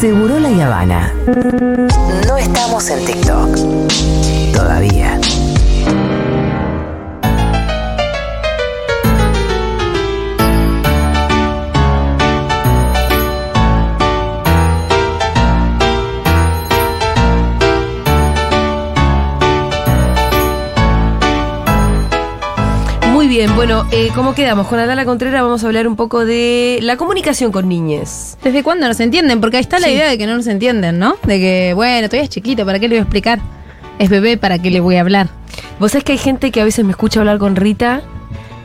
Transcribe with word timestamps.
Seguro 0.00 0.38
la 0.38 0.48
Habana. 0.64 1.12
No 2.28 2.36
estamos 2.36 2.88
en 2.88 3.04
TikTok. 3.04 3.56
Todavía. 4.54 5.18
Muy 23.28 23.36
bien, 23.36 23.54
bueno, 23.56 23.86
eh, 23.90 24.08
¿cómo 24.14 24.34
quedamos? 24.34 24.68
Con 24.68 24.78
Adala 24.78 25.04
Contreras 25.04 25.42
vamos 25.42 25.62
a 25.62 25.66
hablar 25.66 25.86
un 25.86 25.96
poco 25.96 26.24
de 26.24 26.78
la 26.80 26.96
comunicación 26.96 27.52
con 27.52 27.68
niñes. 27.68 28.38
¿Desde 28.42 28.62
cuándo 28.62 28.88
nos 28.88 28.98
entienden? 29.00 29.42
Porque 29.42 29.58
ahí 29.58 29.60
está 29.60 29.78
la 29.78 29.88
Sí. 29.88 29.92
idea 29.92 30.08
de 30.08 30.16
que 30.16 30.26
no 30.26 30.34
nos 30.34 30.46
entienden, 30.46 30.98
¿no? 30.98 31.14
De 31.24 31.38
que, 31.38 31.72
bueno, 31.74 32.08
todavía 32.08 32.24
es 32.24 32.30
chiquito, 32.30 32.64
¿para 32.64 32.78
qué 32.78 32.88
le 32.88 32.94
voy 32.94 33.00
a 33.00 33.02
explicar? 33.02 33.38
Es 33.98 34.08
bebé, 34.08 34.38
¿para 34.38 34.58
qué 34.58 34.70
le 34.70 34.80
voy 34.80 34.96
a 34.96 35.02
hablar? 35.02 35.28
Vos 35.78 35.92
sabés 35.92 36.04
que 36.04 36.12
hay 36.12 36.18
gente 36.18 36.50
que 36.50 36.62
a 36.62 36.64
veces 36.64 36.86
me 36.86 36.92
escucha 36.92 37.20
hablar 37.20 37.36
con 37.36 37.54
Rita 37.54 38.00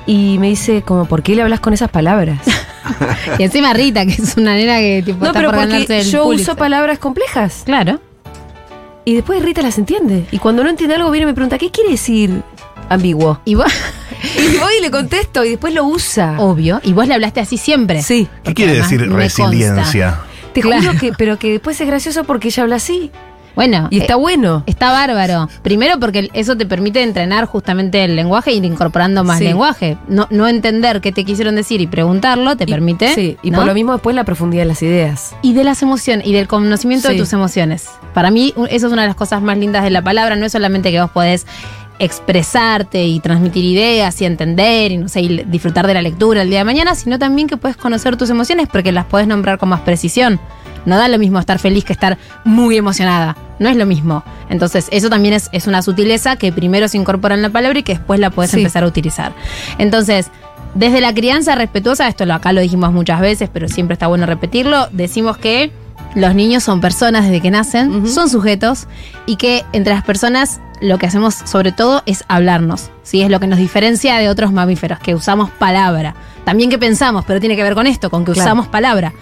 y 0.06 0.38
me 0.40 0.48
dice 0.48 0.82
como, 0.82 1.08
¿por 1.08 1.24
qué 1.24 1.36
le 1.36 1.42
hablas 1.42 1.60
con 1.60 1.74
esas 1.74 1.90
palabras? 1.92 2.40
Y 3.38 3.44
encima 3.44 3.74
Rita, 3.74 4.06
que 4.06 4.14
es 4.14 4.38
una 4.38 4.56
nena 4.56 4.78
que 4.78 5.04
tipo, 5.06 5.20
no, 5.20 5.26
está 5.28 5.40
pero 5.40 5.52
por 5.52 5.60
porque 5.60 5.76
el 6.00 6.06
yo 6.10 6.24
Pulitzer. 6.24 6.52
uso 6.52 6.56
palabras 6.58 7.00
complejas 7.00 7.64
Claro. 7.66 8.00
y 9.04 9.14
después 9.16 9.44
Rita 9.44 9.62
las 9.62 9.78
entiende. 9.78 10.26
Y 10.32 10.38
cuando 10.38 10.64
no 10.64 10.70
entiende 10.70 10.96
algo 10.96 11.12
viene 11.12 11.24
y 11.24 11.28
me 11.28 11.34
pregunta, 11.34 11.58
¿qué 11.58 11.70
quiere 11.70 11.92
decir 11.92 12.42
ambiguo? 12.88 13.40
Y 13.46 13.56
vos, 13.56 13.66
Y 14.44 14.58
voy 14.58 14.74
y 14.80 14.82
le 14.82 14.92
contesto 14.92 15.44
y 15.46 15.50
después 15.52 15.74
lo 15.74 15.86
usa. 15.86 16.36
obvio, 16.40 16.82
y 16.84 16.94
vos 16.94 17.08
le 17.08 17.14
hablaste 17.14 17.40
así 17.40 17.58
siempre. 17.58 18.02
Sí. 18.04 18.28
¿Qué 18.44 18.54
quiere 18.54 18.74
decir 18.76 19.02
resiliencia? 19.12 20.20
Te 20.54 20.62
Claro. 20.62 20.84
juro 20.84 21.00
que, 21.00 21.14
pero 21.14 21.40
que 21.40 21.52
después 21.52 21.80
es 21.82 21.88
gracioso 21.88 22.24
porque 22.26 22.50
ella 22.50 22.64
habla 22.64 22.76
así. 22.76 23.12
Bueno, 23.56 23.88
Y 23.92 24.00
está 24.00 24.14
eh, 24.14 24.18
bueno. 24.18 24.64
Está 24.66 24.92
bárbaro. 24.92 25.48
Primero 25.62 26.00
porque 26.00 26.30
eso 26.34 26.58
te 26.58 26.66
permite 26.66 27.04
entrenar 27.04 27.46
justamente 27.46 28.04
el 28.04 28.16
lenguaje 28.16 28.50
e 28.50 28.56
ir 28.56 28.66
incorporando 28.66 29.24
más 29.24 29.38
Sí. 29.38 29.44
lenguaje. 29.44 29.96
No, 30.08 30.28
no 30.32 30.48
entender 30.48 31.02
qué 31.02 31.12
te 31.12 31.24
quisieron 31.24 31.56
decir 31.56 31.80
y 31.80 31.86
preguntarlo 31.86 32.58
te 32.58 32.64
Y- 32.64 32.68
permite. 32.68 33.14
Sí, 33.14 33.38
y 33.44 33.52
¿no? 33.52 33.60
por 33.60 33.68
lo 33.68 33.76
mismo 33.76 33.94
después 33.94 34.16
la 34.16 34.24
profundidad 34.24 34.64
de 34.64 34.70
las 34.70 34.82
ideas. 34.82 35.36
Y 35.44 35.54
de 35.54 35.64
las 35.64 35.84
emociones, 35.84 36.26
y 36.26 36.34
del 36.34 36.48
conocimiento 36.48 37.10
Sí. 37.10 37.14
de 37.14 37.20
tus 37.20 37.32
emociones. 37.32 37.90
Para 38.16 38.32
mí, 38.32 38.56
eso 38.72 38.88
es 38.88 38.94
una 38.94 39.04
de 39.04 39.08
las 39.10 39.16
cosas 39.16 39.42
más 39.44 39.58
lindas 39.60 39.84
de 39.84 39.92
la 39.92 40.02
palabra. 40.02 40.36
No 40.36 40.48
es 40.48 40.52
solamente 40.52 40.90
que 40.92 41.00
vos 41.00 41.12
podés 41.12 41.46
expresarte 42.04 43.04
y 43.06 43.20
transmitir 43.20 43.64
ideas 43.66 44.20
y 44.22 44.26
entender 44.26 44.92
y 44.92 44.98
no 44.98 45.08
sé, 45.10 45.22
y 45.22 45.44
disfrutar 45.46 45.88
de 45.88 45.94
la 45.94 46.02
lectura 46.02 46.42
el 46.42 46.50
día 46.50 46.60
de 46.60 46.66
mañana, 46.66 46.96
sino 46.96 47.20
también 47.20 47.48
que 47.48 47.58
puedes 47.58 47.78
conocer 47.78 48.18
tus 48.18 48.30
emociones 48.30 48.68
porque 48.72 48.92
las 48.92 49.06
podés 49.06 49.28
nombrar 49.28 49.58
con 49.58 49.70
más 49.70 49.82
precisión. 49.82 50.40
No 50.86 50.98
da 50.98 51.08
lo 51.08 51.18
mismo 51.18 51.40
estar 51.40 51.60
feliz 51.60 51.86
que 51.86 51.94
estar 51.94 52.18
muy 52.44 52.76
emocionada. 52.78 53.38
No 53.58 53.70
es 53.70 53.78
lo 53.78 53.86
mismo. 53.86 54.24
Entonces, 54.50 54.88
eso 54.92 55.10
también 55.10 55.34
es, 55.34 55.50
es 55.54 55.66
una 55.68 55.82
sutileza 55.82 56.36
que 56.36 56.52
primero 56.52 56.88
se 56.90 56.98
incorpora 56.98 57.36
en 57.36 57.42
la 57.42 57.50
palabra 57.50 57.80
y 57.80 57.84
que 57.84 57.94
después 57.94 58.20
la 58.20 58.30
puedes 58.32 58.52
Sí. 58.52 58.58
empezar 58.58 58.84
a 58.84 58.88
utilizar. 58.88 59.32
Entonces, 59.78 60.28
desde 60.76 61.00
la 61.00 61.14
crianza 61.14 61.56
respetuosa, 61.56 62.08
esto 62.10 62.26
lo, 62.26 62.34
acá 62.34 62.52
lo 62.52 62.60
dijimos 62.60 62.92
muchas 62.92 63.22
veces, 63.22 63.50
pero 63.54 63.70
siempre 63.70 63.94
está 63.94 64.08
bueno 64.08 64.26
repetirlo, 64.26 64.88
decimos 64.92 65.38
que 65.38 65.72
los 66.16 66.36
niños 66.36 66.64
son 66.64 66.82
personas 66.82 67.24
desde 67.26 67.40
que 67.42 67.52
nacen, 67.52 68.08
son 68.08 68.30
sujetos 68.30 68.88
y 69.26 69.36
que 69.38 69.64
entre 69.72 69.94
las 69.94 70.04
personas 70.04 70.60
lo 70.84 70.98
que 71.00 71.08
hacemos 71.08 71.34
sobre 71.34 71.72
todo 71.72 72.04
es 72.06 72.24
hablarnos. 72.28 72.90
¿sí? 73.04 73.22
Es 73.22 73.30
lo 73.30 73.40
que 73.40 73.48
nos 73.48 73.58
diferencia 73.60 74.18
de 74.18 74.30
otros 74.30 74.52
mamíferos, 74.52 75.00
que 75.00 75.16
usamos 75.16 75.50
palabra. 75.52 76.14
También 76.46 76.70
que 76.70 76.78
pensamos, 76.78 77.24
pero 77.26 77.40
tiene 77.40 77.56
que 77.56 77.64
ver 77.64 77.74
con 77.74 77.88
esto, 77.88 78.10
con 78.10 78.26
que 78.26 78.34
Claro. 78.34 78.48
usamos 78.48 78.68
palabra. 78.68 79.14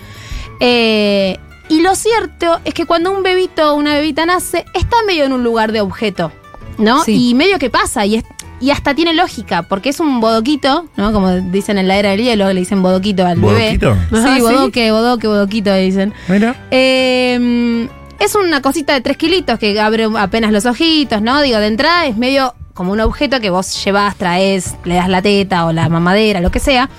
Eh, 0.60 1.38
y 1.70 1.82
lo 1.82 1.96
cierto 1.96 2.60
es 2.66 2.74
que 2.74 2.86
cuando 2.86 3.12
un 3.12 3.24
bebito 3.24 3.72
o 3.74 3.76
una 3.76 3.94
bebita 3.96 4.26
nace, 4.26 4.66
está 4.74 4.98
medio 5.08 5.24
en 5.24 5.34
un 5.34 5.44
lugar 5.44 5.72
de 5.72 5.82
objeto, 5.82 6.32
¿no? 6.78 7.04
Sí. 7.04 7.30
Y 7.30 7.34
medio 7.36 7.60
que 7.60 7.70
pasa, 7.70 8.06
y, 8.06 8.16
es- 8.16 8.26
y 8.60 8.72
hasta 8.72 8.94
tiene 8.94 9.14
lógica, 9.14 9.64
porque 9.64 9.90
es 9.90 10.00
un 10.00 10.20
bodoquito, 10.20 10.86
¿no? 10.98 11.14
Como 11.14 11.32
dicen 11.32 11.78
en 11.78 11.88
la 11.88 11.96
era 11.98 12.10
del 12.12 12.22
hielo, 12.24 12.52
le 12.54 12.60
dicen 12.60 12.82
bodoquito 12.84 13.26
al 13.26 13.40
¿Bodoquito? 13.40 13.92
bebé. 13.92 14.20
Ajá, 14.20 14.28
Sí, 14.28 14.36
sí. 14.36 14.42
bodoque, 14.42 14.92
bodoque, 14.92 15.28
bodoquito, 15.28 15.74
dicen. 15.74 16.14
Mira. 16.28 16.56
Eh, 16.72 17.88
es 18.22 18.36
una 18.36 18.62
cosita 18.62 18.94
de 18.94 19.02
tres 19.02 19.18
kilitos 19.18 19.58
que 19.58 19.80
abre 19.80 20.08
apenas 20.18 20.52
los 20.52 20.66
ojitos, 20.68 21.22
¿no? 21.22 21.42
Digo, 21.42 21.58
de 21.58 21.68
entrada 21.68 22.06
es 22.06 22.18
medio 22.18 22.54
como 22.76 22.92
un 22.92 23.00
objeto 23.00 23.40
que 23.40 23.50
vos 23.50 23.84
llevas, 23.84 24.16
traes, 24.16 24.76
le 24.86 24.96
das 24.96 25.10
la 25.10 25.22
teta 25.22 25.66
o 25.66 25.74
la 25.74 25.90
mamadera, 25.90 26.40
lo 26.40 26.52
que 26.52 26.60
sea. 26.60 26.90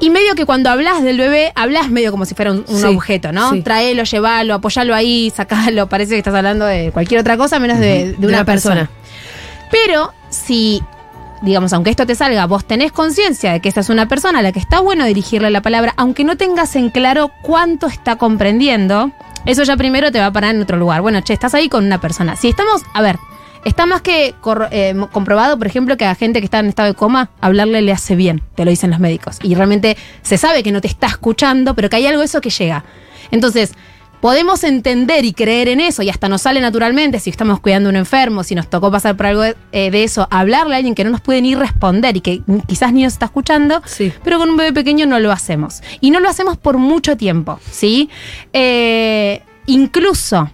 Y 0.00 0.10
medio 0.10 0.34
que 0.34 0.44
cuando 0.44 0.68
hablas 0.68 1.02
del 1.02 1.16
bebé, 1.16 1.52
hablas 1.54 1.90
medio 1.90 2.10
como 2.10 2.24
si 2.26 2.34
fuera 2.34 2.50
un, 2.50 2.64
un 2.68 2.80
Sí, 2.80 2.84
objeto, 2.84 3.32
¿no? 3.32 3.52
sí. 3.52 3.62
Traelo, 3.62 4.02
llevalo, 4.02 4.54
apoyalo 4.54 4.94
ahí, 4.94 5.32
sacalo. 5.34 5.86
Parece 5.88 6.12
que 6.12 6.18
estás 6.18 6.34
hablando 6.34 6.66
de 6.66 6.90
cualquier 6.92 7.20
otra 7.20 7.36
cosa 7.36 7.58
menos 7.60 7.78
de, 7.78 8.14
de 8.18 8.26
una, 8.26 8.44
persona. 8.44 8.90
Pero 9.70 10.12
si, 10.28 10.82
digamos, 11.42 11.72
aunque 11.72 11.90
esto 11.90 12.04
te 12.04 12.14
salga, 12.14 12.46
vos 12.46 12.64
tenés 12.66 12.92
conciencia 12.92 13.52
de 13.52 13.60
que 13.60 13.68
esta 13.68 13.80
es 13.80 13.88
una 13.88 14.06
persona 14.08 14.40
a 14.40 14.42
la 14.42 14.52
que 14.52 14.58
está 14.58 14.80
bueno 14.80 15.06
dirigirle 15.06 15.50
la 15.50 15.62
palabra, 15.62 15.94
aunque 15.96 16.24
no 16.24 16.36
tengas 16.36 16.76
en 16.76 16.90
claro 16.90 17.30
cuánto 17.42 17.86
está 17.86 18.16
comprendiendo, 18.16 19.12
eso 19.46 19.62
ya 19.62 19.76
primero 19.76 20.12
te 20.12 20.18
va 20.18 20.26
a 20.26 20.32
parar 20.32 20.54
en 20.54 20.62
otro 20.62 20.76
lugar. 20.76 21.00
Bueno, 21.00 21.20
che, 21.20 21.32
estás 21.32 21.54
ahí 21.54 21.68
con 21.68 21.84
una 21.84 22.00
persona. 22.00 22.36
Si 22.36 22.48
estamos, 22.48 22.82
a 22.92 23.02
ver, 23.02 23.16
está 23.64 23.86
más 23.86 24.02
que 24.02 24.34
eh, 24.70 24.94
comprobado, 25.12 25.58
por 25.58 25.66
ejemplo, 25.66 25.96
que 25.96 26.04
a 26.04 26.14
gente 26.14 26.40
que 26.40 26.44
está 26.44 26.58
en 26.58 26.66
estado 26.66 26.88
de 26.88 26.94
coma, 26.94 27.30
hablarle 27.40 27.82
le 27.82 27.92
hace 27.92 28.14
bien, 28.16 28.42
te 28.54 28.64
lo 28.64 28.70
dicen 28.70 28.90
los 28.90 29.00
médicos. 29.00 29.38
Y 29.42 29.54
realmente 29.54 29.96
se 30.22 30.36
sabe 30.36 30.62
que 30.62 30.72
no 30.72 30.80
te 30.80 30.88
está 30.88 31.06
escuchando, 31.06 31.74
pero 31.74 31.88
que 31.88 31.96
hay 31.96 32.06
algo 32.06 32.22
eso 32.22 32.40
que 32.40 32.50
llega. 32.50 32.84
Entonces, 33.30 33.72
podemos 34.20 34.64
entender 34.64 35.24
y 35.24 35.32
creer 35.32 35.68
en 35.68 35.80
eso 35.80 36.02
y 36.02 36.10
hasta 36.10 36.28
nos 36.28 36.42
sale 36.42 36.60
naturalmente 36.60 37.20
si 37.20 37.30
estamos 37.30 37.60
cuidando 37.60 37.88
a 37.88 37.90
un 37.90 37.96
enfermo, 37.96 38.42
si 38.42 38.54
nos 38.54 38.68
tocó 38.68 38.90
pasar 38.90 39.16
por 39.16 39.26
algo 39.26 39.42
de, 39.42 39.54
eh, 39.72 39.90
de 39.90 40.04
eso, 40.04 40.26
hablarle 40.30 40.74
a 40.74 40.78
alguien 40.78 40.94
que 40.94 41.04
no 41.04 41.10
nos 41.10 41.20
puede 41.20 41.42
ni 41.42 41.54
responder 41.54 42.16
y 42.16 42.20
que 42.20 42.42
quizás 42.66 42.92
ni 42.92 43.02
nos 43.04 43.12
está 43.12 43.26
escuchando, 43.26 43.82
Sí. 43.84 44.12
pero 44.24 44.38
con 44.38 44.50
un 44.50 44.56
bebé 44.56 44.72
pequeño 44.72 45.06
no 45.06 45.18
lo 45.20 45.30
hacemos. 45.32 45.82
Y 46.00 46.10
no 46.10 46.20
lo 46.20 46.28
hacemos 46.28 46.56
por 46.56 46.78
mucho 46.78 47.16
tiempo, 47.16 47.60
¿sí? 47.70 48.08
Eh, 48.52 49.42
incluso 49.66 50.50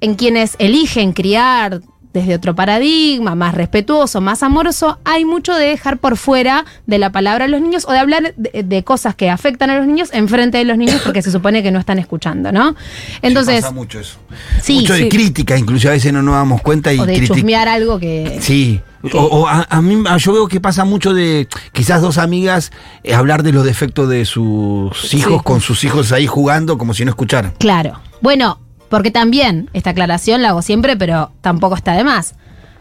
en 0.00 0.14
quienes 0.14 0.56
eligen 0.58 1.12
criar 1.12 1.80
desde 2.16 2.34
otro 2.34 2.54
paradigma, 2.54 3.34
más 3.34 3.54
respetuoso, 3.54 4.22
más 4.22 4.42
amoroso, 4.42 4.98
hay 5.04 5.26
mucho 5.26 5.54
de 5.54 5.66
dejar 5.66 5.98
por 5.98 6.16
fuera 6.16 6.64
de 6.86 6.98
la 6.98 7.12
palabra 7.12 7.44
a 7.44 7.48
los 7.48 7.60
niños 7.60 7.84
o 7.86 7.92
de 7.92 7.98
hablar 7.98 8.32
de, 8.36 8.62
de 8.62 8.84
cosas 8.84 9.14
que 9.14 9.28
afectan 9.28 9.68
a 9.68 9.76
los 9.76 9.86
niños 9.86 10.08
enfrente 10.14 10.56
de 10.56 10.64
los 10.64 10.78
niños 10.78 11.02
porque 11.04 11.20
se 11.20 11.30
supone 11.30 11.62
que 11.62 11.70
no 11.70 11.78
están 11.78 11.98
escuchando, 11.98 12.52
¿no? 12.52 12.74
Entonces, 13.20 13.60
pasa 13.60 13.74
mucho 13.74 14.00
eso. 14.00 14.16
sí, 14.62 14.76
mucho 14.80 14.94
de 14.94 15.02
sí. 15.02 15.08
crítica, 15.10 15.58
incluso 15.58 15.88
a 15.88 15.92
veces 15.92 16.10
no 16.12 16.22
nos 16.22 16.34
damos 16.34 16.62
cuenta 16.62 16.92
y 16.92 16.98
o 16.98 17.04
de 17.04 17.16
criti- 17.16 17.26
chusmear 17.28 17.68
algo 17.68 17.98
que... 17.98 18.38
Sí. 18.40 18.80
O, 19.12 19.18
o 19.20 19.46
a, 19.46 19.66
a 19.68 19.82
mí 19.82 20.02
yo 20.18 20.32
veo 20.32 20.48
que 20.48 20.60
pasa 20.60 20.84
mucho 20.84 21.12
de 21.14 21.46
quizás 21.72 22.00
dos 22.00 22.18
amigas 22.18 22.72
eh, 23.04 23.14
hablar 23.14 23.42
de 23.44 23.52
los 23.52 23.64
defectos 23.64 24.08
de 24.08 24.24
sus 24.24 25.14
hijos 25.14 25.42
con 25.44 25.60
sus 25.60 25.84
hijos 25.84 26.10
ahí 26.12 26.26
jugando 26.26 26.76
como 26.76 26.92
si 26.94 27.04
no 27.04 27.10
escucharan. 27.10 27.52
Claro. 27.58 28.00
Bueno, 28.20 28.58
porque 28.88 29.10
también, 29.10 29.70
esta 29.72 29.90
aclaración 29.90 30.42
la 30.42 30.50
hago 30.50 30.62
siempre, 30.62 30.96
pero 30.96 31.32
tampoco 31.40 31.74
está 31.74 31.92
de 31.92 32.04
más. 32.04 32.34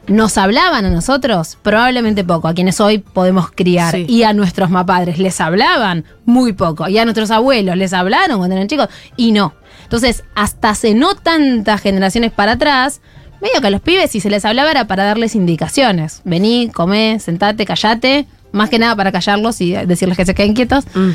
¿Nos 0.08 0.38
hablaban 0.38 0.86
a 0.86 0.90
nosotros? 0.92 1.58
Probablemente 1.64 2.24
poco, 2.24 2.48
a 2.48 2.54
quienes 2.54 2.80
hoy 2.80 3.00
podemos 3.00 3.50
criar. 3.50 3.92
Sí. 3.92 4.06
Y 4.08 4.24
a 4.24 4.34
nuestros 4.34 4.70
mapadres 4.70 5.18
les 5.18 5.42
hablaban 5.42 6.06
muy 6.26 6.54
poco. 6.54 6.88
Y 6.88 6.98
a 7.00 7.06
nuestros 7.06 7.32
abuelos 7.32 7.76
les 7.76 7.92
hablaron 7.92 8.38
cuando 8.38 8.56
eran 8.56 8.68
chicos. 8.68 8.90
Y 9.18 9.32
no. 9.32 9.54
Entonces, 9.84 10.24
hasta 10.36 10.70
hace 10.70 10.94
no 10.94 11.16
tantas 11.16 11.82
generaciones 11.82 12.32
para 12.32 12.54
atrás, 12.54 13.02
medio 13.42 13.62
que 13.62 13.68
a 13.68 13.72
los 13.72 13.82
pibes 13.82 14.12
si 14.12 14.20
se 14.20 14.30
les 14.30 14.46
hablaba 14.46 14.72
era 14.72 14.86
para 14.86 15.04
darles 15.04 15.34
indicaciones. 15.34 16.22
Vení, 16.24 16.70
comé, 16.70 17.20
sentate, 17.20 17.66
callate. 17.66 18.28
Más 18.52 18.70
que 18.70 18.80
nada 18.80 18.96
para 18.96 19.12
callarlos 19.12 19.60
y 19.60 19.74
decirles 19.74 20.18
que 20.18 20.26
se 20.26 20.36
queden 20.36 20.54
quietos. 20.54 20.86
Mm. 20.94 21.10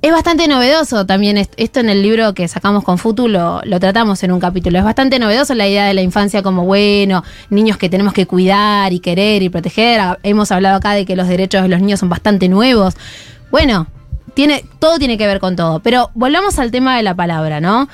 Es 0.00 0.12
bastante 0.12 0.46
novedoso 0.46 1.06
también 1.06 1.38
est- 1.38 1.52
esto 1.56 1.80
en 1.80 1.88
el 1.88 2.02
libro 2.02 2.32
que 2.32 2.46
sacamos 2.46 2.84
con 2.84 2.98
Futu, 2.98 3.26
lo, 3.26 3.60
lo 3.64 3.80
tratamos 3.80 4.22
en 4.22 4.30
un 4.30 4.38
capítulo. 4.38 4.78
Es 4.78 4.84
bastante 4.84 5.18
novedoso 5.18 5.54
la 5.54 5.66
idea 5.66 5.86
de 5.86 5.94
la 5.94 6.02
infancia 6.02 6.40
como, 6.42 6.64
bueno, 6.64 7.24
niños 7.50 7.78
que 7.78 7.88
tenemos 7.88 8.12
que 8.12 8.24
cuidar 8.26 8.92
y 8.92 9.00
querer 9.00 9.42
y 9.42 9.48
proteger. 9.48 10.00
Hemos 10.22 10.52
hablado 10.52 10.76
acá 10.76 10.92
de 10.92 11.04
que 11.04 11.16
los 11.16 11.26
derechos 11.26 11.62
de 11.62 11.68
los 11.68 11.80
niños 11.80 11.98
son 11.98 12.08
bastante 12.08 12.48
nuevos. 12.48 12.94
Bueno, 13.50 13.88
tiene, 14.34 14.64
todo 14.78 14.98
tiene 14.98 15.18
que 15.18 15.26
ver 15.26 15.40
con 15.40 15.56
todo. 15.56 15.80
Pero 15.80 16.10
volvamos 16.14 16.60
al 16.60 16.70
tema 16.70 16.96
de 16.96 17.02
la 17.02 17.14
palabra, 17.16 17.60
¿no? 17.60 17.88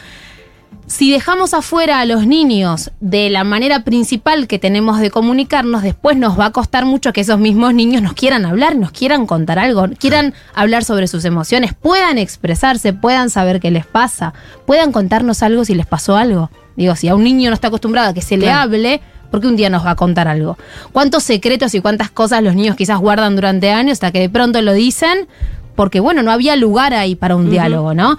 Si 0.87 1.11
dejamos 1.11 1.55
afuera 1.55 2.01
a 2.01 2.05
los 2.05 2.27
niños 2.27 2.91
de 3.01 3.31
la 3.31 3.43
manera 3.43 3.85
principal 3.85 4.47
que 4.47 4.59
tenemos 4.59 5.01
de 5.01 5.11
comunicarnos, 5.11 5.83
después 5.83 6.17
nos 6.19 6.39
va 6.39 6.47
a 6.47 6.51
costar 6.53 6.85
mucho 6.85 7.13
que 7.15 7.23
esos 7.23 7.39
mismos 7.39 7.73
niños 7.73 8.03
nos 8.03 8.13
quieran 8.13 8.45
hablar, 8.45 8.77
nos 8.77 8.91
quieran 8.93 9.25
contar 9.27 9.59
algo, 9.59 9.87
quieran 9.99 10.35
hablar 10.55 10.85
sobre 10.85 11.07
sus 11.09 11.25
emociones, 11.25 11.73
puedan 11.73 12.19
expresarse, 12.19 12.93
puedan 12.93 13.31
saber 13.31 13.61
qué 13.61 13.71
les 13.71 13.87
pasa, 13.87 14.35
puedan 14.67 14.93
contarnos 14.93 15.43
algo 15.43 15.65
si 15.65 15.75
les 15.75 15.87
pasó 15.87 16.17
algo. 16.17 16.51
Digo, 16.77 16.95
si 16.97 17.09
a 17.09 17.15
un 17.15 17.25
niño 17.25 17.49
no 17.49 17.55
está 17.55 17.69
acostumbrado 17.69 18.11
a 18.11 18.15
que 18.15 18.21
se 18.23 18.37
le 18.37 18.45
Claro. 18.45 18.61
hable, 18.63 19.01
¿por 19.31 19.41
qué 19.41 19.47
un 19.47 19.57
día 19.57 19.71
nos 19.71 19.87
va 19.87 19.93
a 19.93 19.97
contar 19.97 20.29
algo? 20.29 20.59
¿Cuántos 20.93 21.23
secretos 21.23 21.75
y 21.75 21.81
cuántas 21.81 22.11
cosas 22.11 22.43
los 22.43 22.55
niños 22.55 22.77
quizás 22.77 22.99
guardan 22.99 23.37
durante 23.37 23.71
años 23.73 23.93
hasta 23.95 24.13
que 24.13 24.21
de 24.21 24.29
pronto 24.29 24.61
lo 24.61 24.75
dicen? 24.75 25.29
Porque 25.77 25.99
bueno, 25.99 26.23
no 26.23 26.31
había 26.31 26.57
lugar 26.57 26.93
ahí 26.93 27.15
para 27.17 27.37
un 27.37 27.49
diálogo, 27.51 27.95
¿no? 27.95 28.19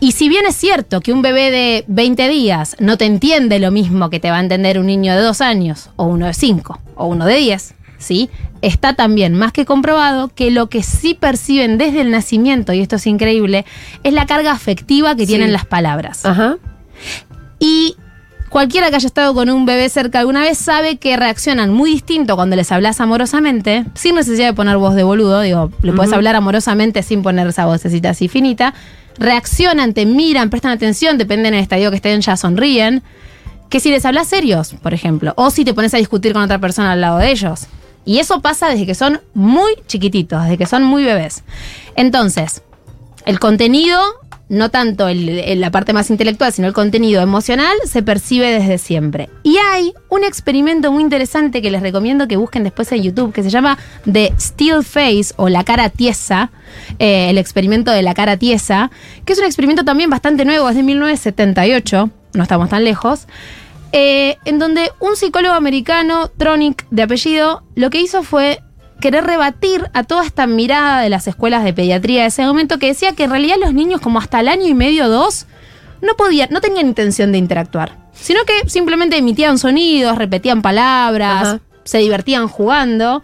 Y 0.00 0.12
si 0.12 0.28
bien 0.28 0.44
es 0.46 0.56
cierto 0.56 1.00
que 1.00 1.12
un 1.12 1.22
bebé 1.22 1.50
de 1.50 1.84
20 1.88 2.28
días 2.28 2.76
no 2.78 2.98
te 2.98 3.06
entiende 3.06 3.58
lo 3.58 3.70
mismo 3.70 4.10
que 4.10 4.20
te 4.20 4.30
va 4.30 4.36
a 4.36 4.40
entender 4.40 4.78
un 4.78 4.86
niño 4.86 5.14
de 5.14 5.20
2 5.22 5.40
años, 5.40 5.90
o 5.96 6.04
uno 6.04 6.26
de 6.26 6.34
5, 6.34 6.78
o 6.96 7.06
uno 7.06 7.24
de 7.24 7.36
10, 7.36 7.74
¿sí? 7.98 8.28
Está 8.60 8.94
también 8.94 9.34
más 9.34 9.52
que 9.52 9.64
comprobado 9.64 10.28
que 10.28 10.50
lo 10.50 10.68
que 10.68 10.82
sí 10.82 11.14
perciben 11.14 11.78
desde 11.78 12.02
el 12.02 12.10
nacimiento, 12.10 12.72
y 12.74 12.80
esto 12.80 12.96
es 12.96 13.06
increíble, 13.06 13.64
es 14.02 14.12
la 14.12 14.26
carga 14.26 14.52
afectiva 14.52 15.14
que 15.16 15.22
Sí. 15.22 15.28
tienen 15.28 15.52
las 15.52 15.64
palabras. 15.64 16.26
Ajá. 16.26 16.56
Y 17.58 17.96
cualquiera 18.50 18.90
que 18.90 18.96
haya 18.96 19.06
estado 19.06 19.32
con 19.34 19.48
un 19.48 19.64
bebé 19.64 19.88
cerca 19.88 20.18
alguna 20.20 20.40
vez 20.42 20.58
sabe 20.58 20.96
que 20.96 21.16
reaccionan 21.16 21.72
muy 21.72 21.90
distinto 21.92 22.36
cuando 22.36 22.56
les 22.56 22.70
hablas 22.72 23.00
amorosamente, 23.00 23.84
sin 23.94 24.16
necesidad 24.16 24.48
de 24.48 24.52
poner 24.54 24.76
voz 24.76 24.94
de 24.94 25.02
boludo, 25.02 25.40
digo, 25.40 25.70
le 25.82 25.92
puedes 25.92 26.10
Ujú. 26.10 26.16
hablar 26.16 26.36
amorosamente 26.36 27.02
sin 27.02 27.22
poner 27.22 27.46
esa 27.46 27.64
vocecita 27.64 28.10
así 28.10 28.28
finita. 28.28 28.74
Reaccionan, 29.18 29.94
te 29.94 30.06
miran, 30.06 30.50
prestan 30.50 30.72
atención, 30.72 31.18
dependen 31.18 31.52
del 31.52 31.62
estadio 31.62 31.90
que 31.90 31.96
estén, 31.96 32.20
ya 32.20 32.36
sonríen. 32.36 33.02
Que 33.68 33.80
si 33.80 33.90
les 33.90 34.04
hablas 34.04 34.28
serios, 34.28 34.74
por 34.82 34.94
ejemplo, 34.94 35.32
o 35.36 35.50
si 35.50 35.64
te 35.64 35.74
pones 35.74 35.94
a 35.94 35.98
discutir 35.98 36.32
con 36.32 36.42
otra 36.42 36.58
persona 36.58 36.92
al 36.92 37.00
lado 37.00 37.18
de 37.18 37.30
ellos. 37.30 37.66
Y 38.04 38.18
eso 38.18 38.40
pasa 38.40 38.68
desde 38.68 38.86
que 38.86 38.94
son 38.94 39.20
muy 39.32 39.72
chiquititos, 39.86 40.42
desde 40.42 40.58
que 40.58 40.66
son 40.66 40.84
muy 40.84 41.04
bebés. 41.04 41.42
Entonces, 41.96 42.62
el 43.24 43.40
contenido, 43.40 44.00
no 44.48 44.70
tanto 44.70 45.08
la 45.10 45.70
parte 45.70 45.92
más 45.92 46.10
intelectual, 46.10 46.52
sino 46.52 46.68
el 46.68 46.74
contenido 46.74 47.22
emocional, 47.22 47.76
se 47.84 48.02
percibe 48.02 48.52
desde 48.52 48.78
siempre. 48.78 49.30
Y 49.42 49.56
hay 49.56 49.94
un 50.10 50.22
experimento 50.24 50.92
muy 50.92 51.02
interesante 51.02 51.62
que 51.62 51.70
les 51.70 51.82
recomiendo 51.82 52.28
que 52.28 52.36
busquen 52.36 52.62
después 52.62 52.90
en 52.92 53.02
YouTube, 53.02 53.32
que 53.32 53.42
se 53.42 53.50
llama 53.50 53.78
The 54.10 54.32
Still 54.38 54.84
Face 54.84 55.34
o 55.36 55.48
la 55.48 55.64
cara 55.64 55.88
tiesa, 55.88 56.50
eh, 56.98 57.30
el 57.30 57.38
experimento 57.38 57.90
de 57.90 58.02
la 58.02 58.14
cara 58.14 58.36
tiesa, 58.36 58.90
que 59.24 59.32
es 59.32 59.38
un 59.38 59.46
experimento 59.46 59.84
también 59.84 60.10
bastante 60.10 60.44
nuevo, 60.44 60.68
es 60.68 60.76
de 60.76 60.82
1978, 60.82 62.10
no 62.34 62.42
estamos 62.42 62.68
tan 62.68 62.84
lejos. 62.84 63.26
eh, 63.96 64.38
en 64.44 64.58
donde 64.58 64.90
un 64.98 65.14
psicólogo 65.14 65.54
americano, 65.54 66.28
Tronic 66.36 66.84
de 66.90 67.02
apellido, 67.04 67.62
lo 67.76 67.90
que 67.90 68.00
hizo 68.00 68.24
fue 68.24 68.58
querer 69.04 69.26
rebatir 69.26 69.90
a 69.92 70.02
toda 70.02 70.24
esta 70.24 70.46
mirada 70.46 71.02
de 71.02 71.10
las 71.10 71.28
escuelas 71.28 71.62
de 71.62 71.74
pediatría 71.74 72.22
de 72.22 72.28
ese 72.28 72.42
momento 72.42 72.78
que 72.78 72.86
decía 72.86 73.12
que 73.12 73.24
en 73.24 73.30
realidad 73.32 73.56
los 73.60 73.74
niños 73.74 74.00
como 74.00 74.18
hasta 74.18 74.40
el 74.40 74.48
año 74.48 74.66
y 74.66 74.72
medio 74.72 75.10
dos 75.10 75.44
no 76.00 76.14
podían, 76.16 76.48
no 76.50 76.62
tenían 76.62 76.86
intención 76.86 77.30
de 77.30 77.36
interactuar, 77.36 77.98
sino 78.14 78.40
que 78.46 78.66
simplemente 78.66 79.18
emitían 79.18 79.58
sonidos, 79.58 80.16
repetían 80.16 80.62
palabras, 80.62 81.42
Ajá. 81.48 81.60
se 81.84 81.98
divertían 81.98 82.48
jugando, 82.48 83.22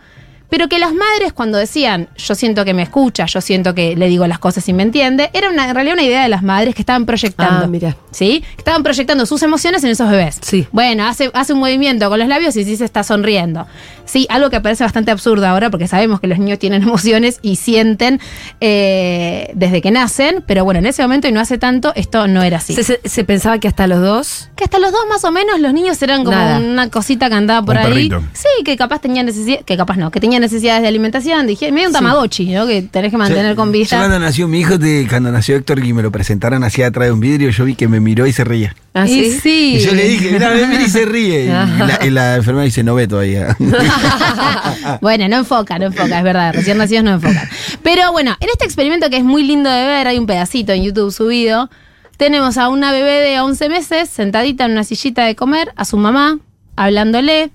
pero 0.50 0.68
que 0.68 0.78
las 0.78 0.92
madres 0.92 1.32
cuando 1.32 1.56
decían 1.58 2.08
yo 2.16 2.34
siento 2.34 2.64
que 2.64 2.74
me 2.74 2.82
escucha, 2.82 3.24
yo 3.26 3.40
siento 3.40 3.74
que 3.74 3.96
le 3.96 4.08
digo 4.08 4.26
las 4.26 4.38
cosas 4.38 4.68
y 4.68 4.72
me 4.72 4.82
entiende, 4.82 5.30
era 5.32 5.48
una, 5.50 5.68
en 5.68 5.74
realidad 5.74 5.94
una 5.94 6.02
idea 6.02 6.22
de 6.22 6.28
las 6.28 6.42
madres 6.42 6.74
que 6.74 6.82
estaban 6.82 7.06
proyectando. 7.06 7.64
Ah, 7.64 7.68
mira. 7.68 7.96
¿Sí? 8.10 8.42
Que 8.56 8.58
estaban 8.58 8.82
proyectando 8.82 9.24
sus 9.26 9.42
emociones 9.42 9.82
en 9.84 9.90
esos 9.90 10.10
bebés. 10.10 10.38
Sí. 10.42 10.66
Bueno, 10.72 11.06
hace, 11.06 11.30
hace 11.32 11.52
un 11.52 11.60
movimiento 11.60 12.08
con 12.10 12.18
los 12.18 12.28
labios 12.28 12.56
y 12.56 12.64
sí 12.64 12.76
se 12.76 12.84
está 12.84 13.02
sonriendo. 13.04 13.66
Sí, 14.04 14.26
algo 14.28 14.50
que 14.50 14.60
parece 14.60 14.82
bastante 14.84 15.12
absurdo 15.12 15.46
ahora 15.46 15.70
porque 15.70 15.86
sabemos 15.86 16.20
que 16.20 16.26
los 16.26 16.38
niños 16.38 16.58
tienen 16.58 16.82
emociones 16.90 17.38
y 17.42 17.56
sienten 17.56 18.20
eh, 18.60 19.50
desde 19.54 19.80
que 19.80 19.90
nacen, 19.90 20.42
pero 20.46 20.64
bueno, 20.64 20.78
en 20.80 20.86
ese 20.86 21.02
momento 21.02 21.28
y 21.28 21.32
no 21.32 21.40
hace 21.40 21.58
tanto, 21.58 21.92
esto 21.94 22.26
no 22.26 22.42
era 22.42 22.58
así. 22.58 22.74
Se, 22.74 22.82
se- 22.84 23.00
se 23.04 23.24
pensaba 23.24 23.58
que 23.58 23.68
hasta 23.68 23.86
los 23.86 24.00
dos. 24.00 24.48
que 24.56 24.64
hasta 24.64 24.78
los 24.78 24.92
dos 24.92 25.00
más 25.08 25.24
o 25.24 25.30
menos 25.30 25.60
los 25.60 25.72
niños 25.72 26.00
eran 26.02 26.24
como 26.24 26.36
Nada. 26.36 26.58
una 26.58 26.90
cosita 26.90 27.28
que 27.28 27.34
andaba 27.36 27.64
por 27.64 27.76
Un 27.76 27.82
ahí. 27.82 27.88
perrito. 27.88 28.22
Sí, 28.32 28.48
que 28.64 28.76
capaz 28.76 29.00
tenían 29.00 29.26
necesidad, 29.26 29.60
que 29.60 29.76
capaz 29.76 29.96
no, 29.96 30.10
que 30.10 30.20
tenían 30.20 30.39
necesidades 30.40 30.82
de 30.82 30.88
alimentación, 30.88 31.46
dije, 31.46 31.70
medio 31.72 31.88
un 31.88 31.92
tamagotchi, 31.92 32.46
¿no? 32.52 32.66
Que 32.66 32.82
tenés 32.82 33.10
que 33.10 33.16
mantener 33.16 33.52
Yo- 33.52 33.56
con 33.56 33.68
Yo 33.68 33.72
vida. 33.72 33.96
cuando 33.98 34.18
nació 34.18 34.48
mi 34.48 34.60
hijo, 34.60 34.78
de, 34.78 35.06
cuando 35.08 35.30
nació 35.30 35.56
Héctor 35.56 35.84
y 35.84 35.92
me 35.92 36.02
lo 36.02 36.10
presentaron 36.10 36.64
así 36.64 36.82
atrás 36.82 37.06
de 37.08 37.12
un 37.12 37.20
vidrio, 37.20 37.50
yo 37.50 37.64
vi 37.64 37.74
que 37.74 37.86
me 37.88 38.00
miró 38.00 38.26
y 38.26 38.32
se 38.32 38.44
reía. 38.44 38.74
¿Ah, 38.94 39.06
Y 39.06 39.30
sí? 39.30 39.76
Y 39.76 39.78
yo 39.80 39.92
le 39.94 40.08
dije, 40.08 40.30
mira, 40.32 40.50
me 40.50 40.66
mira 40.66 40.82
y 40.82 40.88
se 40.88 41.04
ríe. 41.06 41.44
Y 41.44 41.48
la, 41.48 41.98
y 42.06 42.10
la 42.10 42.36
enfermera 42.36 42.64
dice, 42.64 42.82
no 42.82 42.94
ve 42.96 43.06
todavía. 43.06 43.56
bueno, 45.00 45.28
no 45.28 45.36
enfoca, 45.36 45.78
no 45.78 45.86
enfoca, 45.86 46.18
es 46.18 46.24
verdad, 46.24 46.52
recién 46.54 46.78
nacidos 46.78 47.04
no 47.04 47.12
enfocan. 47.12 47.48
Pero 47.82 48.12
bueno, 48.12 48.36
en 48.40 48.48
este 48.48 48.64
experimento 48.64 49.08
que 49.10 49.16
es 49.18 49.24
muy 49.24 49.42
lindo 49.44 49.70
de 49.70 49.84
ver, 49.86 50.06
hay 50.06 50.18
un 50.18 50.26
pedacito 50.26 50.72
en 50.72 50.82
YouTube 50.82 51.12
subido, 51.12 51.70
tenemos 52.16 52.58
a 52.58 52.68
una 52.68 52.92
bebé 52.92 53.20
de 53.20 53.40
11 53.40 53.68
meses 53.68 54.08
sentadita 54.08 54.64
en 54.66 54.72
una 54.72 54.84
sillita 54.84 55.24
de 55.24 55.34
comer, 55.36 55.72
a 55.76 55.84
su 55.84 55.96
mamá, 55.96 56.38
hablándole, 56.76 57.50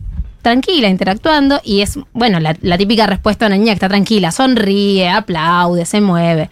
tranquila, 0.46 0.88
interactuando, 0.90 1.60
y 1.64 1.82
es, 1.82 2.00
bueno, 2.14 2.40
la, 2.40 2.56
la 2.62 2.78
típica 2.78 3.06
respuesta 3.08 3.46
de 3.46 3.50
una 3.50 3.58
niña 3.58 3.72
que 3.74 3.76
está 3.76 3.90
tranquila, 3.90 4.32
sonríe, 4.32 5.10
aplaude, 5.10 5.86
se 5.86 6.00
mueve. 6.02 6.50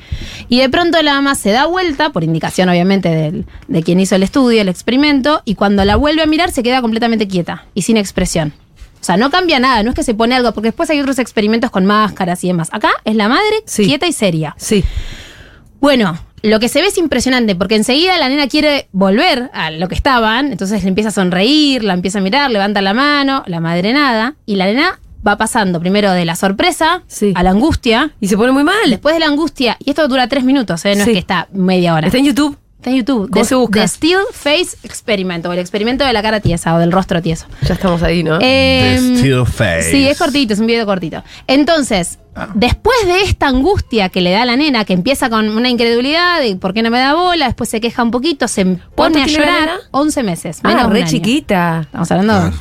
Y 0.50 0.60
de 0.60 0.68
pronto 0.70 1.02
la 1.02 1.14
mamá 1.14 1.36
se 1.36 1.52
da 1.52 1.66
vuelta, 1.68 2.10
por 2.12 2.24
indicación 2.24 2.68
obviamente 2.70 3.10
del- 3.10 3.46
de 3.68 3.84
quien 3.84 4.00
hizo 4.00 4.16
el 4.16 4.24
estudio, 4.24 4.62
el 4.62 4.70
experimento, 4.70 5.42
y 5.46 5.56
cuando 5.56 5.86
la 5.86 5.96
vuelve 5.96 6.22
a 6.24 6.26
mirar 6.26 6.52
se 6.52 6.64
queda 6.64 6.82
completamente 6.82 7.28
quieta 7.28 7.66
y 7.74 7.84
sin 7.84 7.98
expresión. 7.98 8.52
O 9.00 9.04
sea, 9.06 9.18
no 9.18 9.30
cambia 9.30 9.60
nada, 9.60 9.84
no 9.84 9.90
es 9.90 9.96
que 9.96 10.04
se 10.04 10.14
pone 10.14 10.34
algo, 10.36 10.52
porque 10.54 10.70
después 10.70 10.90
hay 10.90 11.00
otros 11.00 11.20
experimentos 11.20 11.72
con 11.72 11.86
máscaras 11.86 12.44
y 12.44 12.48
demás. 12.48 12.70
Acá 12.72 12.90
es 13.06 13.16
la 13.16 13.28
madre 13.30 13.62
Sí. 13.66 13.86
quieta 13.86 14.08
y 14.08 14.14
seria. 14.14 14.56
Sí. 14.58 14.84
Bueno, 15.80 16.18
lo 16.44 16.60
que 16.60 16.68
se 16.70 16.82
ve 16.82 16.88
es 16.88 16.98
impresionante, 16.98 17.56
porque 17.56 17.76
enseguida 17.76 18.18
la 18.18 18.30
nena 18.30 18.48
quiere 18.48 18.88
volver 18.92 19.50
a 19.54 19.72
lo 19.72 19.88
que 19.88 19.96
estaban, 19.96 20.52
entonces 20.52 20.84
le 20.84 20.90
empieza 20.90 21.10
a 21.10 21.14
sonreír, 21.14 21.84
la 21.84 21.94
empieza 21.94 22.20
a 22.20 22.22
mirar, 22.22 22.52
levanta 22.52 22.82
la 22.82 22.94
mano, 22.94 23.44
la 23.48 23.60
madre 23.60 23.94
nada, 23.94 24.36
y 24.46 24.56
la 24.58 24.66
nena 24.66 25.00
va 25.26 25.38
pasando 25.38 25.80
primero 25.80 26.12
de 26.12 26.26
la 26.26 26.36
sorpresa 26.36 27.02
Sí. 27.08 27.32
a 27.36 27.44
la 27.44 27.52
angustia, 27.52 28.12
Y 28.20 28.28
se 28.28 28.36
pone 28.36 28.52
muy 28.52 28.66
mal. 28.66 28.90
después 28.90 29.16
de 29.16 29.20
la 29.22 29.28
angustia, 29.28 29.78
y 29.80 29.90
esto 29.92 30.06
dura 30.10 30.28
tres 30.28 30.44
minutos, 30.44 30.84
¿eh? 30.86 30.96
no 30.98 31.06
Sí. 31.06 31.12
es 31.12 31.16
que 31.16 31.20
está 31.20 31.48
media 31.54 31.94
hora. 31.94 32.08
Está 32.08 32.18
en 32.20 32.26
YouTube. 32.26 32.58
Está 32.84 32.90
en 32.90 32.98
YouTube. 32.98 33.30
¿Cómo 33.30 33.44
The- 33.44 33.48
se 33.48 33.56
busca? 33.56 33.80
The 33.80 33.88
Still 33.88 34.18
Face 34.34 34.76
Experiment, 34.84 35.46
o 35.46 35.54
el 35.54 35.60
experimento 35.60 36.04
de 36.04 36.12
la 36.12 36.22
cara 36.22 36.42
tiesa, 36.42 36.76
o 36.76 36.80
del 36.80 36.92
rostro 36.92 37.22
tieso. 37.22 37.46
Ya 37.62 37.76
estamos 37.76 38.04
ahí, 38.04 38.24
¿no? 38.24 38.40
Eh, 38.42 38.98
The 39.00 39.18
Still 39.20 39.46
Face. 39.46 39.90
Sí, 39.92 40.06
es 40.06 40.18
cortito, 40.18 40.52
es 40.54 40.60
un 40.60 40.68
video 40.68 40.86
cortito. 40.86 41.24
Entonces, 41.48 42.20
Ah. 42.36 42.50
después 42.56 42.98
de 43.06 43.22
esta 43.22 43.48
angustia 43.48 44.10
que 44.10 44.20
le 44.20 44.32
da 44.32 44.42
a 44.42 44.46
la 44.46 44.58
nena, 44.58 44.84
que 44.84 44.92
empieza 44.94 45.30
con 45.30 45.48
una 45.56 45.70
incredulidad 45.70 46.42
de 46.42 46.58
por 46.58 46.74
qué 46.74 46.82
no 46.84 46.90
me 46.90 47.00
da 47.00 47.14
bola, 47.14 47.46
después 47.46 47.70
se 47.70 47.80
queja 47.80 48.04
un 48.04 48.12
poquito, 48.12 48.50
se 48.50 48.66
pone 48.96 49.22
a 49.24 49.28
llorar. 49.28 49.60
nena? 49.62 49.80
11 49.92 50.22
meses. 50.24 50.60
ah, 50.64 50.68
menos 50.68 50.86
un 50.88 50.92
re 50.92 51.00
año. 51.04 51.08
chiquita. 51.10 51.82
Estamos 51.86 52.12
hablando. 52.12 52.34
Claro. 52.34 52.56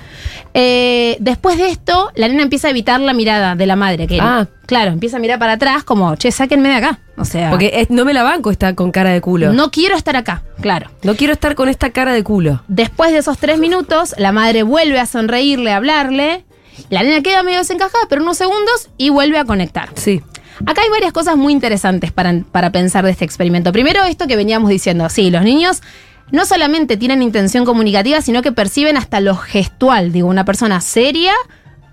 Eh, 0.55 1.17
después 1.21 1.57
de 1.57 1.69
esto, 1.71 2.11
la 2.15 2.29
nena 2.29 2.43
empieza 2.43 2.69
a 2.69 2.71
evitar 2.71 3.01
la 3.01 3.15
mirada 3.15 3.55
de 3.55 3.67
la 3.67 3.77
madre. 3.77 4.07
Que, 4.07 4.19
Ah. 4.21 4.47
Claro, 4.67 4.93
empieza 4.93 5.17
a 5.17 5.21
mirar 5.21 5.39
para 5.39 5.55
atrás 5.55 5.83
como, 5.85 6.15
che, 6.17 6.31
sáquenme 6.31 6.69
de 6.69 6.75
acá. 6.77 6.99
O 7.17 7.25
sea, 7.25 7.51
Porque 7.51 7.71
es- 7.75 7.91
no 7.91 8.05
me 8.05 8.13
la 8.15 8.23
banco 8.23 8.51
está 8.51 8.75
con 8.75 8.91
cara 8.91 9.11
de 9.11 9.21
culo. 9.21 9.49
No. 9.49 9.53
no 9.55 9.71
quiero 9.71 9.97
estar 9.97 10.17
acá. 10.17 10.43
Claro. 10.61 10.91
quiero 11.17 11.33
estar 11.33 11.55
con 11.55 11.69
esta 11.69 11.91
cara 11.91 12.13
de 12.13 12.23
culo. 12.23 12.63
Después 12.69 13.13
de 13.13 13.19
esos 13.19 13.39
tres 13.39 13.59
minutos, 13.59 14.15
la 14.19 14.33
madre 14.33 14.63
vuelve 14.63 14.99
a 15.01 15.07
sonreírle, 15.07 15.73
a 15.73 15.77
hablarle. 15.77 16.45
La 16.91 17.03
nena 17.03 17.23
queda 17.23 17.43
medio 17.43 17.59
desencajada, 17.59 18.05
pero 18.09 18.23
unos 18.23 18.37
segundos 18.39 18.89
y 18.97 19.11
vuelve 19.11 19.39
a 19.39 19.45
conectar. 19.45 19.91
Sí. 19.95 20.23
Acá 20.67 20.83
hay 20.83 20.91
varias 20.91 21.13
cosas 21.13 21.37
muy 21.37 21.53
interesantes 21.53 22.13
para, 22.13 22.35
para 22.53 22.71
pensar 22.71 23.05
de 23.05 23.11
este 23.11 23.25
experimento. 23.25 23.73
Primero, 23.73 24.05
esto 24.05 24.27
que 24.27 24.37
veníamos 24.37 24.71
diciendo. 24.71 25.09
Sí, 25.09 25.31
los 25.31 25.43
niños 25.43 25.83
no 26.31 26.47
solamente 26.47 26.97
tienen 26.97 27.23
intención 27.23 27.65
comunicativa, 27.65 28.21
sino 28.21 28.43
que 28.43 28.53
perciben 28.53 28.97
hasta 28.97 29.21
lo 29.21 29.37
gestual. 29.37 30.13
Digo, 30.13 30.29
una 30.29 30.45
persona 30.45 30.81
seria, 30.81 31.33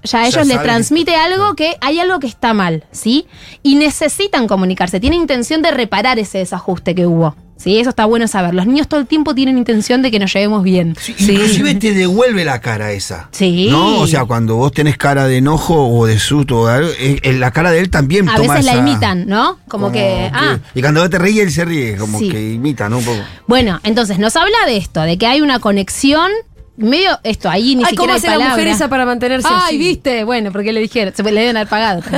ya 0.03 0.21
a 0.21 0.27
ellos 0.27 0.48
les 0.48 0.62
transmite 0.62 1.15
algo 1.15 1.55
que 1.55 1.77
hay 1.81 2.00
algo 2.00 2.19
que 2.19 2.27
está 2.27 2.53
mal, 2.53 2.86
¿sí? 2.91 3.27
Y 3.63 3.75
necesitan 3.75 4.48
comunicarse, 4.48 5.00
tienen 5.00 5.21
intención 5.21 5.62
de 5.62 5.71
reparar 5.71 6.19
ese 6.19 6.38
desajuste 6.38 6.95
que 6.95 7.05
hubo. 7.05 7.36
Sí, 7.62 7.78
eso 7.78 7.89
está 7.89 8.06
bueno 8.06 8.25
saber. 8.28 8.54
Los 8.54 8.66
niños 8.66 8.88
todo 8.88 9.01
el 9.01 9.06
tiempo 9.06 9.36
tienen 9.36 9.58
intención 9.58 10.01
de 10.01 10.12
que 10.12 10.18
nos 10.20 10.32
llevemos 10.34 10.63
bien. 10.63 10.96
Sí, 11.00 11.13
Inclusive 11.20 11.75
te 11.75 11.94
devuelve 11.94 12.46
la 12.46 12.62
cara 12.62 12.94
esa. 12.94 13.28
Sí. 13.32 13.68
¿No? 13.70 14.00
O 14.00 14.08
sea, 14.08 14.24
cuando 14.24 14.56
vos 14.56 14.72
tenés 14.72 14.98
cara 14.98 15.28
de 15.28 15.38
enojo 15.38 15.75
o 15.89 16.06
de 16.06 16.18
susto, 16.20 16.62
o 16.62 16.68
de 16.68 16.74
algo, 16.74 16.89
eh, 16.98 17.20
eh, 17.22 17.34
la 17.34 17.51
cara 17.51 17.72
de 17.72 17.80
él 17.82 17.89
también 17.89 18.30
A 18.30 18.36
toma 18.36 18.54
veces 18.56 18.66
la 18.74 18.78
imitan, 18.80 19.28
¿no? 19.28 19.60
Como, 19.68 19.92
que, 19.92 20.30
ah, 20.34 20.58
Y 20.74 20.82
cuando 20.82 21.01
vos 21.01 21.10
te 21.10 21.20
ríes, 21.20 21.48
él 21.48 21.51
se 21.51 21.66
ríe, 21.66 21.98
como 21.98 22.18
Sí. 22.18 22.30
que 22.30 22.54
imita, 22.54 22.88
¿no? 22.88 23.00
Un 23.00 23.04
poco. 23.04 23.20
Bueno, 23.46 23.82
entonces 23.84 24.20
nos 24.20 24.38
habla 24.38 24.58
de 24.66 24.78
esto, 24.78 25.01
de 25.01 25.18
que 25.18 25.28
hay 25.28 25.42
una 25.42 25.60
conexión, 25.60 26.32
medio 26.79 27.19
esto, 27.24 27.50
ahí 27.50 27.75
ni 27.75 27.83
Ay, 27.83 27.91
siquiera 27.91 28.13
¿cómo 28.13 28.13
hace 28.15 28.27
la 28.38 28.50
mujer 28.50 28.67
esa 28.67 28.88
para 28.89 29.05
mantenerse 29.05 29.48
Ay, 29.50 29.62
así? 29.65 29.77
viste, 29.77 30.24
bueno, 30.24 30.51
porque 30.51 30.74
le 30.74 30.79
dijeron, 30.79 31.13
se 31.15 31.24
le 31.24 31.31
deben 31.39 31.57
haber 31.57 31.67
pagado. 31.69 32.01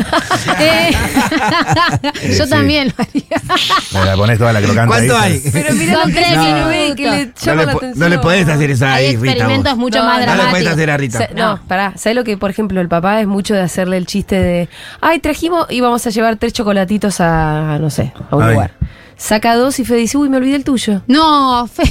Eh, 0.60 0.92
yo 2.38 2.44
sí. 2.46 2.50
también 2.50 2.88
lo 2.98 3.04
haría. 3.04 4.06
La 4.06 4.16
pones 4.16 4.38
toda 4.38 4.54
la 4.54 4.62
crocante 4.62 4.88
¿Cuánto 4.88 5.18
ahí. 5.18 5.34
hay? 5.44 5.52
Pero 5.52 5.74
mira 5.76 5.94
Son 5.94 6.12
tres 6.12 6.28
es 6.28 6.38
que 6.38 6.96
que 6.96 7.04
le 7.04 7.26
No 7.26 7.32
llama 7.46 7.62
le, 7.62 7.66
la 7.66 7.72
atención. 7.72 8.00
no 8.00 8.10
le 8.10 8.20
podés 8.20 8.48
hacer 8.48 8.72
esa 8.72 8.94
Hay 8.94 9.06
ahí, 9.08 9.16
Rita. 9.18 9.32
experimentos 9.32 9.72
vos. 9.74 9.80
mucho 9.80 10.00
No, 10.00 10.06
más 10.06 10.14
no 10.14 10.20
le 10.20 10.26
dramáticos. 10.26 10.52
podés 10.60 10.68
hacer 10.74 10.90
a 10.92 10.98
Rita. 10.98 11.30
No, 11.36 11.60
pará. 11.68 11.94
¿Sabes 11.96 12.16
lo 12.16 12.24
que, 12.24 12.38
por 12.38 12.50
ejemplo, 12.50 12.82
el 12.82 12.88
papá 12.90 13.22
es 13.22 13.28
mucho 13.28 13.54
de 13.54 13.62
hacerle 13.62 13.98
el 13.98 14.06
chiste 14.06 14.36
de. 14.40 14.70
Ay, 15.00 15.20
trajimos 15.20 15.68
y 15.70 15.80
vamos 15.82 16.06
a 16.06 16.10
llevar 16.10 16.36
tres 16.38 16.54
chocolatitos 16.54 17.22
a, 17.22 17.78
no 17.80 17.90
sé, 17.90 18.14
a 18.30 18.36
un 18.36 18.44
Ay. 18.44 18.54
lugar. 18.54 18.72
Saca 19.18 19.56
dos 19.56 19.80
y 19.80 19.86
Fede 19.86 20.00
dice, 20.00 20.18
uy, 20.18 20.30
me 20.30 20.38
olvidé 20.38 20.56
el 20.56 20.64
tuyo. 20.64 21.02
No, 21.08 21.68
fe. 21.68 21.84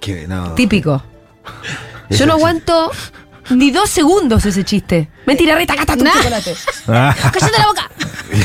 Que 0.00 0.26
no. 0.28 0.52
Típico. 0.54 1.02
Yo 2.10 2.26
no 2.26 2.34
aguanto 2.34 2.90
ni 3.50 3.70
dos 3.70 3.90
segundos 3.90 4.44
ese 4.46 4.64
chiste. 4.64 5.08
Mentira, 5.26 5.54
Rita, 5.56 5.72
acá 5.74 5.82
está 5.82 5.96
tu 5.96 6.04
Nah. 6.04 6.12
chocolate. 6.12 6.54
Ah, 6.88 7.14
¡Cállate 7.32 7.58
la 7.58 7.66
boca! 7.66 7.90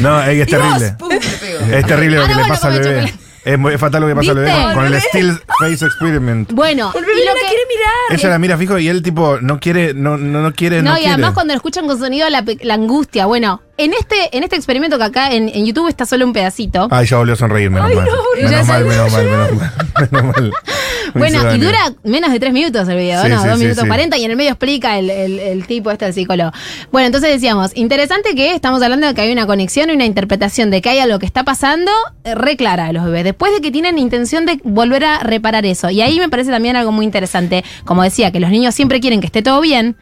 no, 0.01 0.21
es, 0.21 0.27
que 0.27 0.41
es 0.41 0.47
Y 0.49 0.55
vos, 0.55 0.61
terrible. 0.63 0.95
pum, 0.97 1.09
le 1.09 1.19
pego. 1.19 1.59
Es 1.77 1.85
terrible 1.85 2.15
lo 2.17 2.21
Ahora 2.23 2.33
que 2.35 2.41
le 2.41 2.47
pasa 2.47 2.67
al 2.67 2.73
bebé. 2.79 2.85
chocolate. 3.01 3.19
Es, 3.45 3.57
muy- 3.57 3.73
es 3.73 3.79
fatal 3.79 4.01
lo 4.01 4.07
que 4.09 4.15
pasa 4.15 4.33
¿Viste? 4.33 4.35
Loredana, 4.35 4.73
con 4.73 4.85
el 4.85 4.91
Bebé. 4.91 5.03
Still 5.07 5.39
Face 5.59 5.85
Experiment. 5.85 6.51
Bueno, 6.51 6.91
El 6.93 7.03
y 7.03 7.07
bebé 7.07 7.19
lo 7.21 7.25
no 7.31 7.33
la 7.35 7.39
que- 7.39 7.47
quiere 7.47 7.63
mirar. 7.69 8.19
Ella 8.19 8.29
la 8.29 8.37
mira 8.39 8.57
fijo 8.57 8.77
y 8.77 8.87
él 8.89 9.01
tipo 9.01 9.37
no 9.41 9.59
quiere, 9.61 9.93
no, 9.93 10.17
no, 10.17 10.41
no 10.41 10.53
quiere, 10.53 10.81
no, 10.83 10.91
No, 10.91 10.97
y 10.97 10.99
quiere. 11.01 11.13
además 11.13 11.33
cuando 11.33 11.53
lo 11.53 11.57
escuchan 11.57 11.87
con 11.87 11.97
sonido 11.97 12.29
la, 12.29 12.43
pe- 12.43 12.57
la 12.61 12.73
angustia. 12.73 13.25
Bueno, 13.27 13.61
en 13.77 13.93
este, 13.93 14.35
en 14.37 14.43
este 14.43 14.57
experimento 14.57 14.97
que 14.97 15.05
acá 15.05 15.31
en, 15.31 15.47
en 15.49 15.65
YouTube 15.65 15.87
está 15.87 16.05
solo 16.05 16.25
un 16.25 16.33
pedacito. 16.33 16.89
Ay, 16.91 17.07
ya 17.07 17.15
volvió 17.17 17.33
a 17.33 17.37
sonreír, 17.37 17.69
menos 17.71 17.93
mal. 17.95 18.05
menos, 18.35 18.67
mal 18.67 18.85
menos 18.85 19.11
mal, 19.11 19.23
menos 19.25 19.51
mal, 19.53 20.09
menos 20.11 20.35
mal. 20.35 20.53
Bueno, 21.13 21.53
y 21.55 21.59
dura 21.59 21.93
menos 22.03 22.31
de 22.31 22.39
tres 22.39 22.53
minutos 22.53 22.87
el 22.87 22.97
video, 22.97 23.23
Sí, 23.23 23.29
¿no? 23.29 23.41
sí, 23.41 23.47
Dos 23.47 23.57
sí, 23.57 23.63
minutos 23.65 23.85
cuarenta 23.87 24.17
y 24.17 24.23
en 24.25 24.31
el 24.31 24.37
medio 24.37 24.51
explica 24.51 24.97
el, 24.99 25.09
el- 25.09 25.39
el 25.39 25.65
tipo 25.67 25.91
este, 25.91 26.05
el 26.05 26.13
psicólogo. 26.13 26.51
Bueno, 26.91 27.07
entonces 27.07 27.29
decíamos, 27.31 27.71
interesante 27.75 28.35
que 28.35 28.53
estamos 28.53 28.81
hablando 28.81 29.07
de 29.07 29.13
que 29.13 29.21
hay 29.21 29.31
una 29.31 29.45
conexión 29.47 29.89
y 29.89 29.93
una 29.93 30.05
interpretación 30.05 30.69
de 30.71 30.81
que 30.81 30.89
hay 30.89 30.99
algo 30.99 31.19
que 31.19 31.25
está 31.25 31.43
pasando 31.43 31.91
eh, 32.23 32.35
re 32.35 32.57
clara 32.57 32.87
de 32.87 32.93
los 32.93 33.05
bebés, 33.05 33.23
después 33.23 33.53
de 33.53 33.61
que 33.61 33.71
tienen 33.71 33.97
intención 33.99 34.45
de 34.45 34.59
volver 34.63 35.03
a 35.05 35.19
reparar 35.19 35.65
eso. 35.65 35.89
Y 35.89 36.01
ahí 36.01 36.19
me 36.19 36.29
parece 36.29 36.51
también 36.51 36.75
algo 36.75 36.91
muy 36.91 37.05
interesante, 37.05 37.63
como 37.85 38.03
decía, 38.03 38.31
que 38.31 38.39
los 38.39 38.49
niños 38.49 38.75
siempre 38.75 38.99
quieren 38.99 39.19
que 39.21 39.27
esté 39.27 39.41
todo 39.41 39.61
bien 39.61 39.95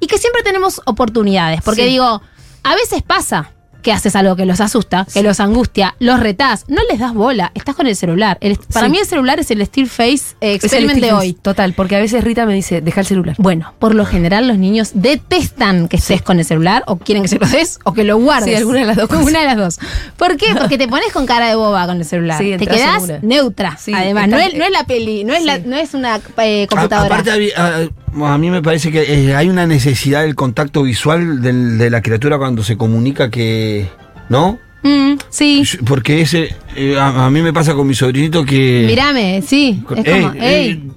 y 0.00 0.06
que 0.06 0.18
siempre 0.18 0.42
tenemos 0.42 0.80
oportunidades, 0.86 1.60
porque 1.62 1.86
digo, 1.86 2.20
a 2.62 2.74
veces 2.74 3.02
pasa 3.02 3.50
que 3.84 3.92
haces 3.92 4.16
algo 4.16 4.34
que 4.34 4.46
los 4.46 4.60
asusta, 4.60 5.06
que 5.12 5.22
los 5.22 5.38
angustia, 5.38 5.94
los 6.00 6.18
retás, 6.18 6.64
no 6.68 6.80
les 6.90 6.98
das 6.98 7.14
bola, 7.14 7.52
estás 7.54 7.76
con 7.76 7.86
el 7.86 7.94
celular. 7.94 8.38
El- 8.40 8.58
para 8.72 8.86
Sí. 8.86 8.92
mí 8.92 8.98
el 8.98 9.06
celular 9.06 9.38
es 9.38 9.50
el 9.52 9.64
Steel 9.64 9.88
Face 9.88 10.34
eh, 10.40 10.54
Experiment 10.54 10.98
de 11.00 11.12
hoy. 11.12 11.34
Total, 11.34 11.74
porque 11.74 11.94
a 11.94 12.00
veces 12.00 12.24
Rita 12.24 12.46
me 12.46 12.54
dice, 12.54 12.80
deja 12.80 13.02
el 13.02 13.06
celular. 13.06 13.36
Bueno, 13.38 13.74
por 13.78 13.94
lo 13.94 14.06
general 14.06 14.48
los 14.48 14.58
niños 14.58 14.90
detestan 14.94 15.86
que 15.88 15.96
estés 15.98 16.22
con 16.22 16.38
el 16.38 16.44
celular 16.44 16.82
o 16.86 16.96
quieren 16.96 17.22
que 17.22 17.28
se 17.28 17.38
lo 17.38 17.46
des 17.46 17.78
o 17.84 17.92
que 17.92 18.04
lo 18.04 18.16
guardes. 18.18 18.48
Sí, 18.50 18.54
alguna 18.56 18.80
de 18.80 18.86
las 18.86 18.96
dos 18.96 19.08
cosas. 19.08 19.26
Una 19.26 19.40
de 19.40 19.46
las 19.46 19.56
dos. 19.56 19.78
¿Por 20.16 20.36
qué? 20.36 20.54
Porque 20.58 20.78
te 20.78 20.88
pones 20.88 21.12
con 21.12 21.26
cara 21.26 21.46
de 21.48 21.54
boba 21.54 21.86
con 21.86 21.98
el 21.98 22.04
celular. 22.04 22.38
Sí, 22.38 22.56
te 22.56 22.64
en 22.64 23.02
una. 23.02 23.18
neutra. 23.22 23.76
Sí, 23.78 23.92
Además, 23.94 24.28
no 24.28 24.38
es, 24.38 24.54
no 24.54 24.64
es 24.64 24.70
la 24.70 24.84
peli, 24.84 25.24
no 25.24 25.34
es, 25.34 25.44
la, 25.44 25.58
no 25.58 25.76
es 25.76 25.92
una 25.94 26.20
eh, 26.38 26.64
A- 26.64 26.66
computadora. 26.66 27.14
aparte, 27.18 27.52
a, 27.54 27.88
a 28.22 28.38
mí 28.38 28.50
me 28.50 28.62
parece 28.62 28.90
que 28.92 29.02
eh, 29.02 29.34
hay 29.34 29.48
una 29.48 29.66
necesidad 29.66 30.22
del 30.22 30.34
contacto 30.34 30.82
visual 30.82 31.40
del- 31.42 31.78
de 31.78 31.90
la 31.90 32.00
criatura 32.02 32.38
cuando 32.38 32.62
se 32.62 32.76
comunica 32.76 33.30
que. 33.30 33.88
¿No? 34.28 34.58
Mm, 34.82 35.14
sí. 35.30 35.62
Porque 35.86 36.20
ese. 36.20 36.54
eh, 36.76 36.96
a, 36.98 37.26
a 37.26 37.30
mí 37.30 37.40
me 37.42 37.52
pasa 37.52 37.74
con 37.74 37.86
mi 37.86 37.94
sobrinito 37.94 38.44
que. 38.44 38.84
Mírame, 38.86 39.42
sí. 39.42 39.82
Es 39.96 40.04
Ey, 40.06 40.22
como, 40.22 40.34
ey, 40.34 40.40
ey. 40.42 40.90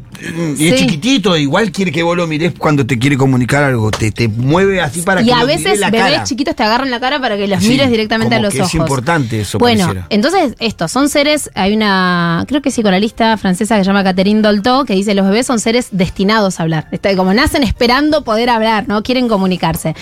Y 0.57 0.67
es 0.67 0.79
Sí. 0.79 0.85
chiquitito, 0.85 1.35
igual 1.37 1.71
quiere 1.71 1.91
que 1.91 2.03
vos 2.03 2.15
lo 2.17 2.27
mires 2.27 2.53
cuando 2.57 2.85
te 2.85 2.97
quiere 2.97 3.17
comunicar 3.17 3.63
algo. 3.63 3.91
Te, 3.91 4.11
te 4.11 4.27
mueve 4.27 4.81
así 4.81 5.01
para 5.01 5.21
Y 5.21 5.25
que 5.25 5.33
a 5.33 5.41
lo 5.41 5.47
mires 5.47 5.63
veces 5.63 5.79
la 5.79 5.89
bebés 5.91 6.11
cara. 6.11 6.23
chiquitos 6.23 6.55
te 6.55 6.63
agarran 6.63 6.89
la 6.89 6.99
cara 6.99 7.19
para 7.19 7.37
que 7.37 7.47
los 7.47 7.61
Sí, 7.63 7.69
mires 7.69 7.89
directamente 7.89 8.35
a 8.35 8.39
los 8.39 8.53
que 8.53 8.61
ojos. 8.61 8.73
es 8.73 8.75
importante 8.79 9.41
eso, 9.41 9.57
Bueno, 9.59 9.85
pareciera. 9.85 10.07
entonces 10.09 10.55
estos 10.59 10.91
son 10.91 11.09
seres, 11.09 11.49
hay 11.55 11.73
una, 11.75 12.43
creo 12.47 12.61
que 12.61 12.69
psicoanalista 12.71 13.37
francesa 13.37 13.75
que 13.77 13.83
se 13.83 13.87
llama 13.87 14.03
Catherine 14.03 14.41
Dolto, 14.41 14.85
que 14.85 14.93
dice 14.93 15.13
los 15.13 15.25
bebés 15.25 15.45
son 15.45 15.59
seres 15.59 15.89
destinados 15.91 16.59
a 16.59 16.63
hablar. 16.63 16.87
Está- 16.91 17.15
como 17.15 17.33
nacen 17.33 17.63
esperando 17.63 18.23
poder 18.23 18.49
hablar, 18.49 18.87
¿no? 18.87 19.03
Quieren 19.03 19.27
comunicarse. 19.27 19.95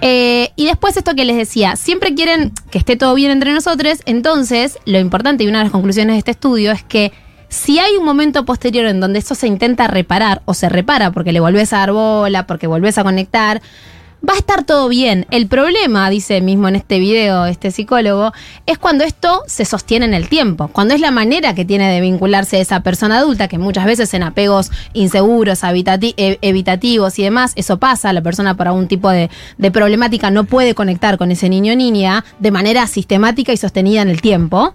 Eh, 0.00 0.50
y 0.56 0.66
después 0.66 0.96
esto 0.96 1.14
que 1.14 1.24
les 1.24 1.36
decía, 1.36 1.76
siempre 1.76 2.14
quieren 2.14 2.52
que 2.70 2.78
esté 2.78 2.96
todo 2.96 3.14
bien 3.14 3.30
entre 3.30 3.52
nosotros, 3.52 3.98
entonces 4.06 4.78
lo 4.84 4.98
importante 4.98 5.44
y 5.44 5.48
una 5.48 5.58
de 5.58 5.64
las 5.64 5.72
conclusiones 5.72 6.14
de 6.14 6.18
este 6.18 6.30
estudio 6.32 6.72
es 6.72 6.82
que 6.82 7.12
si 7.50 7.80
hay 7.80 7.96
un 7.96 8.04
momento 8.04 8.44
posterior 8.44 8.86
en 8.86 9.00
donde 9.00 9.18
esto 9.18 9.34
se 9.34 9.48
intenta 9.48 9.88
reparar 9.88 10.40
o 10.44 10.54
se 10.54 10.68
repara 10.68 11.10
porque 11.10 11.32
le 11.32 11.40
volvés 11.40 11.72
a 11.72 11.78
dar 11.78 11.92
bola, 11.92 12.46
porque 12.46 12.68
volvés 12.68 12.96
a 12.96 13.02
conectar, 13.02 13.60
va 14.26 14.34
a 14.34 14.38
estar 14.38 14.62
todo 14.62 14.88
bien. 14.88 15.26
El 15.32 15.48
problema, 15.48 16.08
dice 16.10 16.40
mismo 16.42 16.68
en 16.68 16.76
este 16.76 17.00
video 17.00 17.46
este 17.46 17.72
psicólogo, 17.72 18.32
es 18.66 18.78
cuando 18.78 19.02
esto 19.02 19.42
se 19.48 19.64
sostiene 19.64 20.06
en 20.06 20.14
el 20.14 20.28
tiempo, 20.28 20.68
cuando 20.68 20.94
es 20.94 21.00
la 21.00 21.10
manera 21.10 21.52
que 21.56 21.64
tiene 21.64 21.92
de 21.92 22.00
vincularse 22.00 22.60
esa 22.60 22.84
persona 22.84 23.18
adulta, 23.18 23.48
que 23.48 23.58
muchas 23.58 23.84
veces 23.84 24.14
en 24.14 24.22
apegos 24.22 24.70
inseguros, 24.92 25.60
eh, 25.64 26.38
evitativos 26.42 27.18
y 27.18 27.24
demás, 27.24 27.52
eso 27.56 27.78
pasa, 27.78 28.12
la 28.12 28.22
persona 28.22 28.56
por 28.56 28.68
algún 28.68 28.86
tipo 28.86 29.10
de, 29.10 29.28
de 29.58 29.70
problemática 29.72 30.30
no 30.30 30.44
puede 30.44 30.76
conectar 30.76 31.18
con 31.18 31.32
ese 31.32 31.48
niño 31.48 31.72
o 31.72 31.76
niña 31.76 32.24
de 32.38 32.52
manera 32.52 32.86
sistemática 32.86 33.52
y 33.52 33.56
sostenida 33.56 34.02
en 34.02 34.08
el 34.08 34.20
tiempo. 34.20 34.72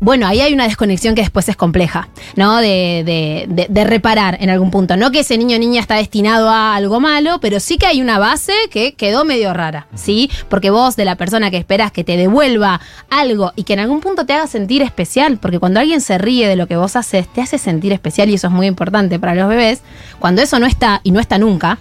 Bueno, 0.00 0.26
ahí 0.26 0.40
hay 0.42 0.52
una 0.52 0.64
desconexión 0.64 1.14
que 1.14 1.22
después 1.22 1.48
es 1.48 1.56
compleja, 1.56 2.08
¿no? 2.36 2.58
De, 2.58 3.46
de- 3.48 3.66
de- 3.70 3.84
reparar 3.84 4.36
en 4.40 4.50
algún 4.50 4.70
punto. 4.70 4.96
No 4.96 5.10
que 5.10 5.20
ese 5.20 5.38
niño 5.38 5.56
o 5.56 5.58
niña 5.58 5.80
está 5.80 5.94
destinado 5.94 6.50
a 6.50 6.74
algo 6.74 7.00
malo, 7.00 7.38
pero 7.40 7.58
sí 7.60 7.78
que 7.78 7.86
hay 7.86 8.02
una 8.02 8.18
base 8.18 8.52
que 8.70 8.92
quedó 8.94 9.24
medio 9.24 9.54
rara, 9.54 9.86
¿sí? 9.94 10.30
Porque 10.50 10.68
vos, 10.70 10.96
de 10.96 11.04
la 11.06 11.16
persona 11.16 11.50
que 11.50 11.56
esperas 11.56 11.90
que 11.92 12.04
te 12.04 12.16
devuelva 12.18 12.80
algo 13.08 13.52
y 13.56 13.62
que 13.62 13.74
en 13.74 13.80
algún 13.80 14.00
punto 14.00 14.26
te 14.26 14.34
haga 14.34 14.46
sentir 14.46 14.82
especial, 14.82 15.38
porque 15.38 15.58
cuando 15.58 15.80
alguien 15.80 16.00
se 16.02 16.18
ríe 16.18 16.48
de 16.48 16.56
lo 16.56 16.66
que 16.66 16.76
vos 16.76 16.96
haces, 16.96 17.26
te 17.32 17.40
hace 17.40 17.56
sentir 17.56 17.92
especial 17.92 18.28
y 18.28 18.34
eso 18.34 18.48
es 18.48 18.52
muy 18.52 18.66
importante 18.66 19.18
para 19.18 19.34
los 19.34 19.48
bebés. 19.48 19.80
Cuando 20.18 20.42
eso 20.42 20.58
no 20.58 20.66
está 20.66 21.00
y 21.04 21.12
no 21.12 21.20
está 21.20 21.38
nunca, 21.38 21.78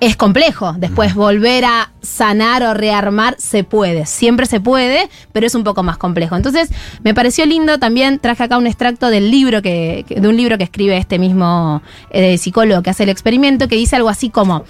es 0.00 0.16
complejo. 0.16 0.74
Después 0.78 1.14
volver 1.14 1.64
a 1.64 1.90
sanar 2.00 2.62
o 2.62 2.74
rearmar 2.74 3.36
se 3.38 3.64
puede. 3.64 4.06
Siempre 4.06 4.46
se 4.46 4.60
puede, 4.60 5.08
pero 5.32 5.46
es 5.46 5.54
un 5.54 5.64
poco 5.64 5.82
más 5.82 5.98
complejo. 5.98 6.36
Entonces, 6.36 6.70
me 7.02 7.14
pareció 7.14 7.44
lindo 7.46 7.78
también, 7.78 8.18
traje 8.18 8.44
acá 8.44 8.58
un 8.58 8.66
extracto 8.66 9.10
del 9.10 9.30
libro 9.30 9.62
que, 9.62 10.04
de 10.08 10.28
un 10.28 10.36
libro 10.36 10.58
que 10.58 10.64
escribe 10.64 10.96
este 10.96 11.18
mismo 11.18 11.82
eh, 12.10 12.38
psicólogo 12.38 12.82
que 12.82 12.90
hace 12.90 13.02
el 13.02 13.08
experimento, 13.08 13.68
que 13.68 13.76
dice 13.76 13.96
algo 13.96 14.08
así 14.08 14.30
como, 14.30 14.64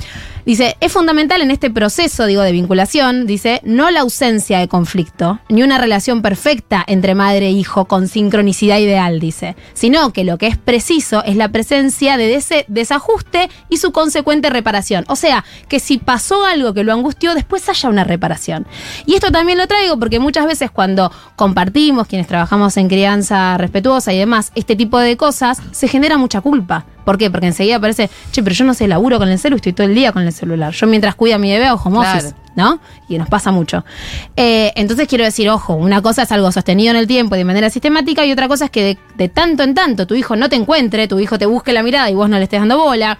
dice, 0.46 0.76
es 0.80 0.92
fundamental 0.92 1.42
en 1.42 1.50
este 1.50 1.70
proceso, 1.70 2.26
digo, 2.26 2.42
de 2.42 2.52
vinculación, 2.52 3.26
dice, 3.26 3.60
no 3.64 3.90
la 3.90 4.00
ausencia 4.00 4.58
de 4.58 4.68
conflicto, 4.68 5.38
ni 5.48 5.62
una 5.62 5.78
relación 5.78 6.22
perfecta 6.22 6.84
entre 6.86 7.14
madre 7.14 7.48
e 7.48 7.50
hijo 7.50 7.84
con 7.84 8.08
sincronicidad 8.08 8.78
ideal, 8.78 9.20
dice, 9.20 9.56
sino 9.74 10.12
que 10.12 10.24
lo 10.24 10.38
que 10.38 10.46
es 10.46 10.56
preciso 10.56 11.22
es 11.24 11.36
la 11.36 11.50
presencia 11.50 12.16
de 12.16 12.34
ese 12.34 12.64
desajuste 12.68 13.50
y 13.68 13.76
su 13.76 13.92
consecuente 13.92 14.50
reparación. 14.50 15.04
O 15.08 15.16
sea, 15.18 15.44
que 15.68 15.78
si 15.80 15.98
pasó 15.98 16.44
algo 16.46 16.72
que 16.72 16.82
lo 16.84 16.94
angustió, 16.94 17.34
después 17.34 17.68
haya 17.68 17.88
una 17.90 18.04
reparación. 18.04 18.66
Y 19.04 19.14
esto 19.14 19.30
también 19.30 19.58
lo 19.58 19.66
traigo 19.66 19.98
porque 19.98 20.18
muchas 20.18 20.46
veces 20.46 20.70
cuando 20.70 21.12
compartimos, 21.36 22.06
quienes 22.06 22.26
trabajamos 22.26 22.76
en 22.78 22.88
crianza 22.88 23.58
respetuosa 23.58 24.12
y 24.14 24.18
demás, 24.18 24.52
este 24.54 24.74
tipo 24.76 24.98
de 24.98 25.16
cosas, 25.18 25.60
se 25.72 25.88
genera 25.88 26.16
mucha 26.16 26.40
culpa. 26.40 26.86
¿Por 27.04 27.16
qué? 27.16 27.30
Porque 27.30 27.46
enseguida 27.46 27.80
parece, 27.80 28.10
che, 28.32 28.42
pero 28.42 28.54
yo 28.54 28.64
no 28.64 28.74
sé, 28.74 28.86
laburo 28.86 29.18
con 29.18 29.28
el 29.28 29.38
celular, 29.38 29.56
estoy 29.56 29.72
todo 29.72 29.86
el 29.86 29.94
día 29.94 30.12
con 30.12 30.22
el 30.24 30.32
celular. 30.32 30.72
Yo 30.72 30.86
mientras 30.86 31.14
cuido 31.14 31.36
a 31.36 31.38
mi 31.38 31.50
bebé, 31.50 31.70
ojo, 31.70 31.88
home 31.88 32.00
Claro. 32.00 32.18
office, 32.18 32.34
¿no? 32.54 32.80
Y 33.08 33.16
nos 33.16 33.28
pasa 33.30 33.50
mucho. 33.50 33.82
Eh, 34.36 34.72
entonces 34.76 35.08
quiero 35.08 35.24
decir, 35.24 35.48
ojo, 35.48 35.74
una 35.74 36.02
cosa 36.02 36.22
es 36.22 36.32
algo 36.32 36.52
sostenido 36.52 36.90
en 36.90 36.96
el 36.98 37.06
tiempo 37.06 37.34
y 37.34 37.38
de 37.38 37.44
manera 37.46 37.70
sistemática 37.70 38.26
y 38.26 38.32
otra 38.32 38.46
cosa 38.46 38.66
es 38.66 38.70
que 38.70 38.82
de, 38.84 38.98
de 39.16 39.28
tanto 39.30 39.62
en 39.62 39.74
tanto 39.74 40.06
tu 40.06 40.14
hijo 40.14 40.36
no 40.36 40.50
te 40.50 40.56
encuentre, 40.56 41.08
tu 41.08 41.18
hijo 41.18 41.38
te 41.38 41.46
busque 41.46 41.72
la 41.72 41.82
mirada 41.82 42.10
y 42.10 42.14
vos 42.14 42.28
no 42.28 42.36
le 42.36 42.44
estés 42.44 42.60
dando 42.60 42.76
bola, 42.76 43.16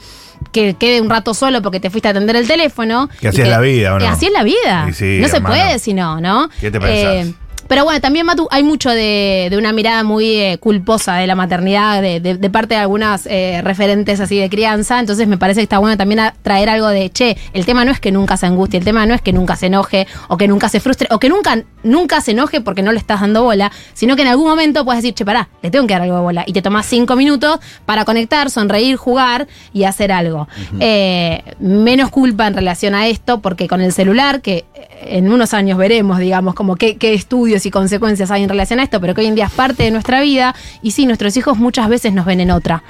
que 0.53 0.75
quede 0.75 1.01
un 1.01 1.11
rato 1.11 1.35
solo 1.35 1.63
porque 1.63 1.81
te 1.81 1.91
fuiste 1.91 2.09
a 2.09 2.11
atender 2.13 2.37
el 2.37 2.47
teléfono. 2.47 3.09
Que 3.21 3.29
así 3.29 3.43
es 3.43 3.49
la 3.49 3.61
vida, 3.61 3.95
¿o 3.95 3.99
no? 3.99 4.05
que 4.05 4.07
Así 4.07 4.27
es 4.27 4.33
la 4.33 4.43
vida. 4.43 4.89
Sí, 4.93 5.19
no 5.21 5.29
se 5.29 5.41
puede 5.41 5.79
si 5.79 5.95
no, 5.95 6.21
¿no? 6.21 6.49
¿Qué 6.61 6.71
te 6.71 6.81
pensás? 6.81 7.35
Pero 7.69 7.85
bueno, 7.85 8.01
también, 8.01 8.27
Matu, 8.27 8.49
hay 8.51 8.63
mucho 8.63 8.91
de, 8.91 9.49
de 9.51 9.57
una 9.59 9.73
mirada 9.73 10.03
muy 10.03 10.27
eh, 10.37 10.59
culposa 10.59 11.17
de 11.17 11.27
la 11.27 11.35
maternidad, 11.35 12.01
de, 12.03 12.19
de- 12.21 12.37
de 12.37 12.51
parte 12.51 12.75
de 12.75 12.81
algunas 12.81 13.27
eh, 13.27 13.61
referentes 13.63 14.21
así 14.21 14.39
de 14.39 14.49
crianza. 14.49 14.99
Entonces 14.99 15.29
me 15.29 15.39
parece 15.39 15.61
que 15.61 15.65
está 15.65 15.79
bueno 15.79 15.97
también 15.97 16.21
a- 16.21 16.35
traer 16.43 16.69
algo 16.71 16.89
de, 16.89 17.11
che, 17.11 17.37
el 17.53 17.65
tema 17.67 17.85
no 17.85 17.93
es 17.93 18.01
que 18.01 18.11
nunca 18.11 18.37
se 18.37 18.47
angustie, 18.47 18.79
el 18.79 18.85
tema 18.85 19.07
no 19.07 19.15
es 19.15 19.21
que 19.23 19.33
nunca 19.33 19.55
se 19.57 19.67
enoje, 19.67 20.07
o 20.29 20.37
que 20.37 20.49
nunca 20.49 20.69
se 20.69 20.81
frustre, 20.81 21.09
o 21.11 21.19
que 21.19 21.29
nunca, 21.29 21.63
nunca 21.83 22.21
se 22.21 22.31
enoje 22.33 22.61
porque 22.61 22.83
no 22.83 22.91
le 22.93 22.99
estás 22.99 23.21
dando 23.21 23.43
bola, 23.43 23.71
sino 23.95 24.17
que 24.17 24.23
en 24.23 24.29
algún 24.29 24.49
momento 24.49 24.85
puedes 24.85 25.03
decir, 25.03 25.15
che, 25.15 25.25
pará, 25.25 25.49
le 25.63 25.71
tengo 25.71 25.87
que 25.87 25.93
dar 25.95 26.03
algo 26.03 26.17
de 26.17 26.23
bola. 26.23 26.45
Y 26.47 26.53
te 26.55 26.63
tomas 26.63 26.87
cinco 26.87 27.17
minutos 27.17 27.59
para 27.85 28.05
conectar, 28.05 28.51
sonreír, 28.51 28.97
jugar 28.97 29.47
y 29.73 29.85
hacer 29.85 30.11
algo. 30.11 30.49
Eh, 30.81 31.43
menos 31.61 32.11
culpa 32.11 32.47
en 32.47 32.55
relación 32.55 32.95
a 32.95 33.09
esto, 33.09 33.41
porque 33.41 33.69
con 33.69 33.81
el 33.81 33.93
celular, 33.93 34.41
que 34.41 34.65
en 35.03 35.31
unos 35.31 35.55
años 35.55 35.79
veremos, 35.79 36.19
digamos, 36.19 36.55
como 36.55 36.77
qué, 36.77 36.97
qué 36.97 37.15
estudios 37.15 37.58
y 37.67 37.71
consecuencias 37.71 38.31
hay 38.31 38.43
en 38.43 38.49
relación 38.49 38.81
a 38.81 38.83
esto, 38.83 39.01
pero 39.01 39.15
que 39.15 39.23
hoy 39.23 39.27
en 39.27 39.35
día 39.35 39.47
es 39.47 39.53
parte 39.53 39.83
de 39.85 39.91
nuestra 39.91 40.21
vida, 40.21 40.55
y 40.83 40.93
sí, 40.93 41.07
nuestros 41.07 41.37
hijos 41.37 41.59
muchas 41.59 41.89
veces 41.89 42.13
nos 42.13 42.27
ven 42.27 42.41
en 42.41 42.51
otra. 42.51 42.83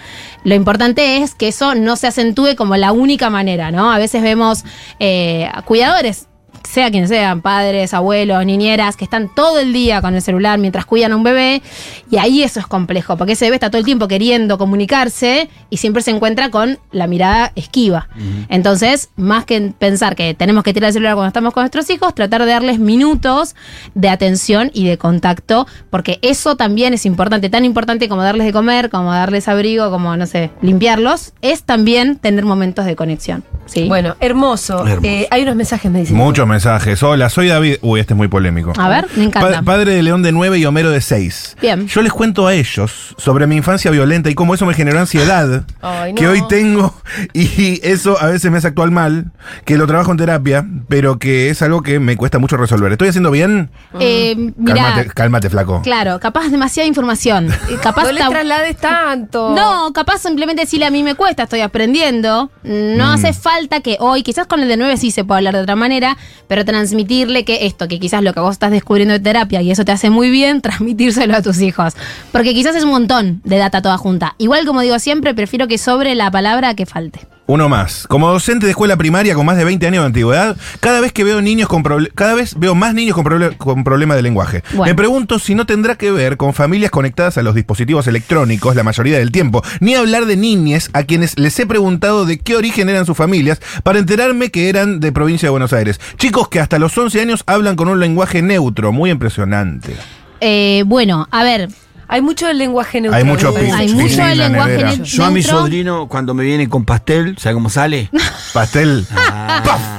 Lo 0.44 0.54
importante 0.54 1.18
es 1.18 1.34
que 1.34 1.48
eso 1.48 1.75
no 1.75 1.96
se 1.96 2.06
acentúe 2.06 2.56
como 2.56 2.76
la 2.76 2.92
única 2.92 3.30
manera, 3.30 3.70
¿no? 3.70 3.92
A 3.92 3.98
veces 3.98 4.22
vemos 4.22 4.64
eh, 5.00 5.50
cuidadores 5.64 6.28
sea 6.68 6.90
quien 6.90 7.08
sean, 7.08 7.40
padres, 7.40 7.94
abuelos, 7.94 8.44
niñeras, 8.44 8.96
que 8.96 9.04
están 9.04 9.34
todo 9.34 9.58
el 9.58 9.72
día 9.72 10.02
con 10.02 10.14
el 10.14 10.22
celular 10.22 10.58
mientras 10.58 10.84
cuidan 10.84 11.12
a 11.12 11.16
un 11.16 11.22
bebé, 11.22 11.62
y 12.10 12.18
ahí 12.18 12.42
eso 12.42 12.60
es 12.60 12.66
complejo, 12.66 13.16
porque 13.16 13.32
ese 13.32 13.46
bebé 13.46 13.56
está 13.56 13.70
todo 13.70 13.78
el 13.78 13.84
tiempo 13.84 14.06
queriendo 14.06 14.58
comunicarse 14.58 15.48
y 15.70 15.78
siempre 15.78 16.02
se 16.02 16.10
encuentra 16.10 16.50
con 16.50 16.78
la 16.92 17.06
mirada 17.06 17.52
esquiva. 17.54 18.08
Entonces, 18.48 19.08
más 19.16 19.44
que 19.44 19.72
pensar 19.78 20.14
que 20.14 20.34
tenemos 20.34 20.62
que 20.62 20.75
tirar 20.75 20.88
el 20.88 20.92
celular 20.92 21.14
cuando 21.14 21.28
estamos 21.28 21.54
con 21.54 21.62
nuestros 21.62 21.88
hijos, 21.90 22.14
tratar 22.14 22.44
de 22.44 22.52
darles 22.52 22.78
minutos 22.78 23.56
de 23.94 24.08
atención 24.08 24.70
y 24.75 24.87
de 24.87 24.98
contacto, 24.98 25.66
porque 25.90 26.18
eso 26.22 26.56
también 26.56 26.92
es 26.92 27.06
importante, 27.06 27.48
tan 27.48 27.64
importante 27.64 28.08
como 28.08 28.22
darles 28.22 28.46
de 28.46 28.52
comer, 28.52 28.90
como 28.90 29.12
darles 29.12 29.48
abrigo, 29.48 29.90
como, 29.90 30.16
no 30.16 30.26
sé, 30.26 30.50
limpiarlos, 30.60 31.32
es 31.40 31.62
también 31.62 32.16
tener 32.16 32.44
momentos 32.44 32.84
de 32.84 32.94
conexión. 32.94 33.42
¿Sí? 33.68 33.87
Bueno, 33.88 34.16
hermoso. 34.20 34.87
Hermoso. 34.87 35.00
Eh, 35.06 35.28
hay 35.30 35.42
unos 35.42 35.56
mensajes, 35.56 35.90
me 35.90 36.00
dicen. 36.00 36.16
Muchos 36.16 36.46
mensajes. 36.46 36.58
mensajes. 36.58 37.02
Hola, 37.04 37.28
soy 37.30 37.48
David. 37.48 37.76
Uy, 37.82 38.00
este 38.00 38.14
es 38.14 38.16
muy 38.16 38.26
polémico. 38.28 38.72
A 38.76 38.88
ver, 38.88 39.06
me 39.16 39.25
encanta. 39.25 39.58
Pa- 39.58 39.62
padre 39.62 39.92
de 39.94 40.02
León 40.02 40.22
de 40.22 40.32
9 40.32 40.58
y 40.58 40.64
Homero 40.64 40.90
de 40.90 41.00
6. 41.00 41.56
Bien. 41.60 41.87
Yo 41.87 42.02
les 42.02 42.12
cuento 42.12 42.46
a 42.46 42.54
ellos 42.54 43.14
sobre 43.16 43.46
mi 43.46 43.54
infancia 43.56 43.90
violenta 43.90 44.28
y 44.28 44.34
cómo 44.34 44.54
eso 44.54 44.66
me 44.66 44.75
generó 44.75 44.98
ansiedad 44.98 45.64
Ay, 45.82 46.14
que 46.14 46.26
hoy 46.26 46.42
tengo 46.48 46.94
y 47.32 47.80
eso 47.87 48.20
a 48.20 48.26
veces 48.26 48.50
me 48.50 48.58
hace 48.58 48.66
actuar 48.68 48.90
mal, 48.90 49.30
que 49.64 49.76
lo 49.76 49.87
trabajo 49.87 50.10
en 50.10 50.16
terapia, 50.18 50.66
pero 50.88 51.18
que 51.18 51.50
es 51.50 51.62
algo 51.62 51.82
que 51.82 52.00
me 52.00 52.16
cuesta 52.16 52.38
mucho 52.38 52.56
resolver. 52.56 52.90
¿Estoy 52.92 53.08
haciendo 53.08 53.30
bien? 53.30 53.70
Eh, 54.00 54.34
mira, 54.56 54.75
Cálmate, 54.75 55.10
cálmate, 55.10 55.50
flaco. 55.50 55.82
claro, 55.82 56.18
capaz 56.20 56.48
demasiada 56.48 56.87
información. 56.87 57.48
Eh, 57.68 57.76
Capaz 57.82 58.04
No 58.04 58.12
le 58.12 58.20
traslades 58.25 58.76
tanto. 58.78 59.54
No, 59.54 59.92
capaz 59.92 60.18
simplemente 60.22 60.62
decirle 60.62 60.87
a 60.87 60.90
mí 60.90 61.02
me 61.02 61.14
cuesta, 61.14 61.42
estoy 61.42 61.60
aprendiendo. 61.60 62.50
No 62.62 63.06
Mm. 63.08 63.14
hace 63.14 63.32
falta 63.32 63.57
que 63.82 63.96
hoy, 64.00 64.22
quizás 64.22 64.46
con 64.46 64.60
el 64.60 64.68
de 64.68 64.76
9 64.76 64.96
sí 64.96 65.10
se 65.10 65.24
puede 65.24 65.38
hablar 65.38 65.54
de 65.54 65.62
otra 65.62 65.76
manera, 65.76 66.16
pero 66.46 66.64
transmitirle 66.64 67.44
que 67.44 67.66
esto, 67.66 67.88
que 67.88 67.98
quizás 67.98 68.22
lo 68.22 68.32
que 68.32 68.40
vos 68.40 68.52
estás 68.52 68.70
descubriendo 68.70 69.14
de 69.14 69.20
terapia 69.20 69.62
y 69.62 69.70
eso 69.70 69.84
te 69.84 69.92
hace 69.92 70.10
muy 70.10 70.30
bien, 70.30 70.60
transmitírselo 70.62 71.36
a 71.36 71.42
tus 71.42 71.60
hijos. 71.60 71.94
Porque 72.32 72.54
quizás 72.54 72.76
es 72.76 72.84
un 72.84 72.90
montón 72.90 73.40
de 73.44 73.56
data 73.56 73.82
toda 73.82 73.98
junta. 73.98 74.34
Igual 74.38 74.66
como 74.66 74.80
digo 74.82 74.98
siempre, 74.98 75.34
prefiero 75.34 75.66
que 75.66 75.78
sobre 75.78 76.14
la 76.14 76.30
palabra 76.30 76.74
que 76.74 76.86
falte. 76.86 77.38
Uno 77.50 77.70
más. 77.70 78.06
Como 78.08 78.28
docente 78.30 78.66
de 78.66 78.72
escuela 78.72 78.98
primaria 78.98 79.34
con 79.34 79.46
más 79.46 79.56
de 79.56 79.64
20 79.64 79.86
años 79.86 80.02
de 80.02 80.06
antigüedad, 80.08 80.54
cada 80.80 81.00
vez 81.00 81.14
que 81.14 81.24
veo 81.24 81.40
niños 81.40 81.66
con 81.66 81.82
cada 82.14 82.34
vez 82.34 82.54
veo 82.58 82.74
más 82.74 82.92
niños 82.92 83.14
con, 83.14 83.24
proble- 83.24 83.56
con 83.56 83.84
problemas 83.84 84.18
de 84.18 84.22
lenguaje. 84.22 84.62
Bueno. 84.74 84.84
Me 84.84 84.94
pregunto 84.94 85.38
si 85.38 85.54
no 85.54 85.64
tendrá 85.64 85.94
que 85.94 86.10
ver 86.10 86.36
con 86.36 86.52
familias 86.52 86.90
conectadas 86.90 87.38
a 87.38 87.42
los 87.42 87.54
dispositivos 87.54 88.06
electrónicos 88.06 88.76
la 88.76 88.82
mayoría 88.82 89.16
del 89.16 89.32
tiempo, 89.32 89.62
ni 89.80 89.94
hablar 89.94 90.26
de 90.26 90.36
niñes 90.36 90.90
a 90.92 91.04
quienes 91.04 91.38
les 91.38 91.58
he 91.58 91.64
preguntado 91.64 92.26
de 92.26 92.38
qué 92.38 92.54
origen 92.54 92.90
eran 92.90 93.06
sus 93.06 93.16
familias 93.16 93.62
para 93.82 93.98
enterarme 93.98 94.50
que 94.50 94.68
eran 94.68 95.00
de 95.00 95.10
provincia 95.10 95.46
de 95.46 95.50
Buenos 95.50 95.72
Aires. 95.72 95.98
Chicos 96.18 96.48
que 96.48 96.60
hasta 96.60 96.78
los 96.78 96.98
11 96.98 97.18
años 97.22 97.44
hablan 97.46 97.76
con 97.76 97.88
un 97.88 97.98
lenguaje 97.98 98.42
neutro, 98.42 98.92
muy 98.92 99.08
impresionante. 99.10 99.96
Eh, 100.42 100.82
bueno, 100.84 101.26
a 101.30 101.42
ver, 101.44 101.70
Hay 102.10 102.22
mucho 102.22 102.46
del 102.46 102.58
lenguaje 102.58 103.00
neutro. 103.00 103.16
Hay 103.18 103.24
mucho 103.24 103.48
hay 103.56 103.88
mucho 103.92 104.24
del 104.24 104.38
lenguaje 104.38 104.78
neutro. 104.78 105.04
Yo 105.04 105.24
a 105.24 105.30
mi 105.30 105.42
sobrino, 105.42 106.08
cuando 106.08 106.32
me 106.34 106.42
viene 106.42 106.68
con 106.68 106.84
pastel, 106.84 107.36
¿sabe 107.38 107.54
cómo 107.54 107.68
sale? 107.70 108.10
Pastel. 108.54 109.06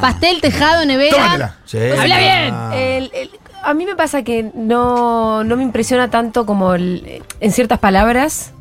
pastel, 0.01 0.41
tejado, 0.41 0.85
nevera. 0.85 1.55
Sí. 1.65 1.77
¡Habla 1.97 2.17
bien! 2.17 2.55
El- 2.73 3.11
el- 3.13 3.29
a 3.61 3.73
mí 3.73 3.85
me 3.85 3.95
pasa 3.95 4.23
que 4.23 4.49
no, 4.55 5.43
no 5.43 5.55
me 5.57 5.63
impresiona 5.63 6.09
tanto 6.09 6.45
como 6.45 6.73
el- 6.73 7.21
en 7.39 7.51
ciertas 7.51 7.77
palabras 7.79 8.53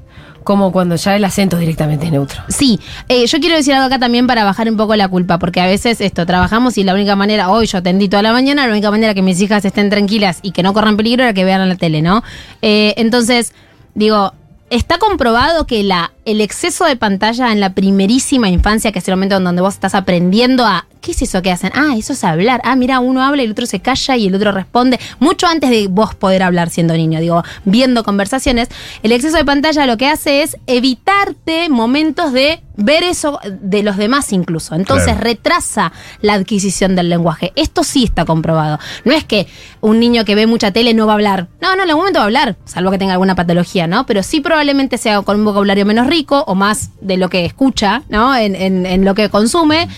como 0.49 0.73
cuando 0.73 0.97
ya 0.97 1.15
el 1.15 1.23
acento 1.27 1.59
directamente 1.59 2.07
es 2.07 2.11
neutro. 2.11 2.41
Sí, 2.49 2.81
eh, 3.11 3.27
yo 3.27 3.39
quiero 3.39 3.55
decir 3.55 3.75
algo 3.75 3.85
acá 3.85 3.99
también 3.99 4.27
para 4.27 4.45
bajar 4.45 4.71
un 4.71 4.79
poco 4.79 4.97
la 4.97 5.07
culpa, 5.07 5.39
porque 5.39 5.61
a 5.61 5.67
veces 5.67 6.01
esto, 6.01 6.25
trabajamos 6.25 6.79
y 6.79 6.85
la 6.85 6.95
única 6.95 7.15
manera, 7.17 7.51
hoy 7.51 7.67
yo 7.67 7.77
atendí 7.77 8.09
toda 8.09 8.23
la 8.23 8.33
mañana, 8.33 8.67
la 8.67 8.73
única 8.73 8.91
manera 8.91 9.13
que 9.13 9.21
mis 9.21 9.39
hijas 9.43 9.63
estén 9.67 9.91
tranquilas 9.91 10.39
y 10.41 10.53
que 10.53 10.63
no 10.63 10.73
corran 10.73 10.97
peligro 10.97 11.25
era 11.25 11.35
que 11.35 11.45
vean 11.45 11.69
la 11.69 11.77
tele, 11.77 12.01
¿no? 12.01 12.25
Eh, 12.63 12.95
entonces, 12.97 13.53
digo, 13.95 14.33
está 14.71 14.97
comprobado 14.97 15.67
que 15.67 15.83
la, 15.83 16.13
el 16.25 16.41
exceso 16.41 16.87
de 16.87 16.97
pantalla 16.97 17.53
en 17.53 17.61
la 17.61 17.75
primerísima 17.75 18.49
infancia, 18.49 18.91
que 18.91 19.01
es 19.01 19.09
el 19.09 19.17
momento 19.17 19.37
en 19.37 19.45
donde 19.45 19.61
vos 19.61 19.75
estás 19.75 19.95
aprendiendo 19.95 20.65
a, 20.65 20.87
¿qué 21.09 21.13
es 21.13 21.23
eso 21.23 21.41
que 21.41 21.51
hacen? 21.51 21.73
Ah, 21.75 21.95
eso 21.97 22.13
es 22.13 22.23
hablar. 22.23 22.61
Ah, 22.65 22.77
mira, 22.77 23.01
uno 23.01 23.23
habla 23.23 23.41
y 23.41 23.47
el 23.47 23.53
otro 23.53 23.65
se 23.65 23.81
calla 23.81 24.15
y 24.19 24.27
el 24.27 24.35
otro 24.35 24.53
responde. 24.53 25.01
Mucho 25.21 25.47
antes 25.47 25.71
de 25.71 25.89
vos 25.89 26.15
poder 26.15 26.43
hablar 26.43 26.69
siendo 26.69 26.93
niño, 26.93 27.19
digo, 27.19 27.43
viendo 27.65 28.05
conversaciones, 28.05 28.69
el 29.03 29.13
exceso 29.13 29.39
de 29.39 29.45
pantalla 29.47 29.87
lo 29.87 29.97
que 29.97 30.07
hace 30.07 30.43
es 30.43 30.59
evitarte 30.67 31.71
momentos 31.71 32.35
de 32.35 32.61
ver 32.77 33.03
eso 33.05 33.41
de 33.51 33.83
los 33.83 33.97
demás 33.97 34.35
incluso. 34.35 34.75
Entonces 34.75 35.07
Claro. 35.07 35.21
retrasa 35.23 35.93
la 36.21 36.35
adquisición 36.35 36.95
del 36.95 37.09
lenguaje. 37.09 37.53
Esto 37.57 37.85
sí 37.85 38.05
está 38.05 38.27
comprobado. 38.27 38.79
No 39.07 39.15
es 39.15 39.25
que 39.25 39.47
un 39.81 39.99
niño 40.01 40.27
que 40.27 40.35
ve 40.35 40.47
mucha 40.47 40.73
tele 40.73 40.93
no 40.93 41.07
va 41.07 41.13
a 41.13 41.15
hablar. 41.15 41.49
No, 41.63 41.75
no, 41.75 41.85
en 41.85 41.89
algún 41.89 42.03
momento 42.03 42.19
va 42.19 42.25
a 42.25 42.27
hablar, 42.27 42.57
salvo 42.67 42.91
que 42.91 42.99
tenga 42.99 43.13
alguna 43.15 43.35
patología, 43.35 43.87
¿no? 43.87 44.05
Pero 44.05 44.23
sí 44.23 44.41
probablemente 44.41 44.99
sea 44.99 45.23
con 45.23 45.39
un 45.39 45.45
vocabulario 45.47 45.87
menos 45.87 46.07
rico 46.07 46.45
o 46.47 46.55
más 46.55 46.91
de 47.01 47.17
lo 47.17 47.31
que 47.31 47.47
escucha, 47.47 48.03
¿no? 48.11 48.37
En, 48.37 48.55
en- 48.55 48.85
en 48.85 49.07
lo 49.07 49.15
que 49.15 49.31
consume. 49.31 49.89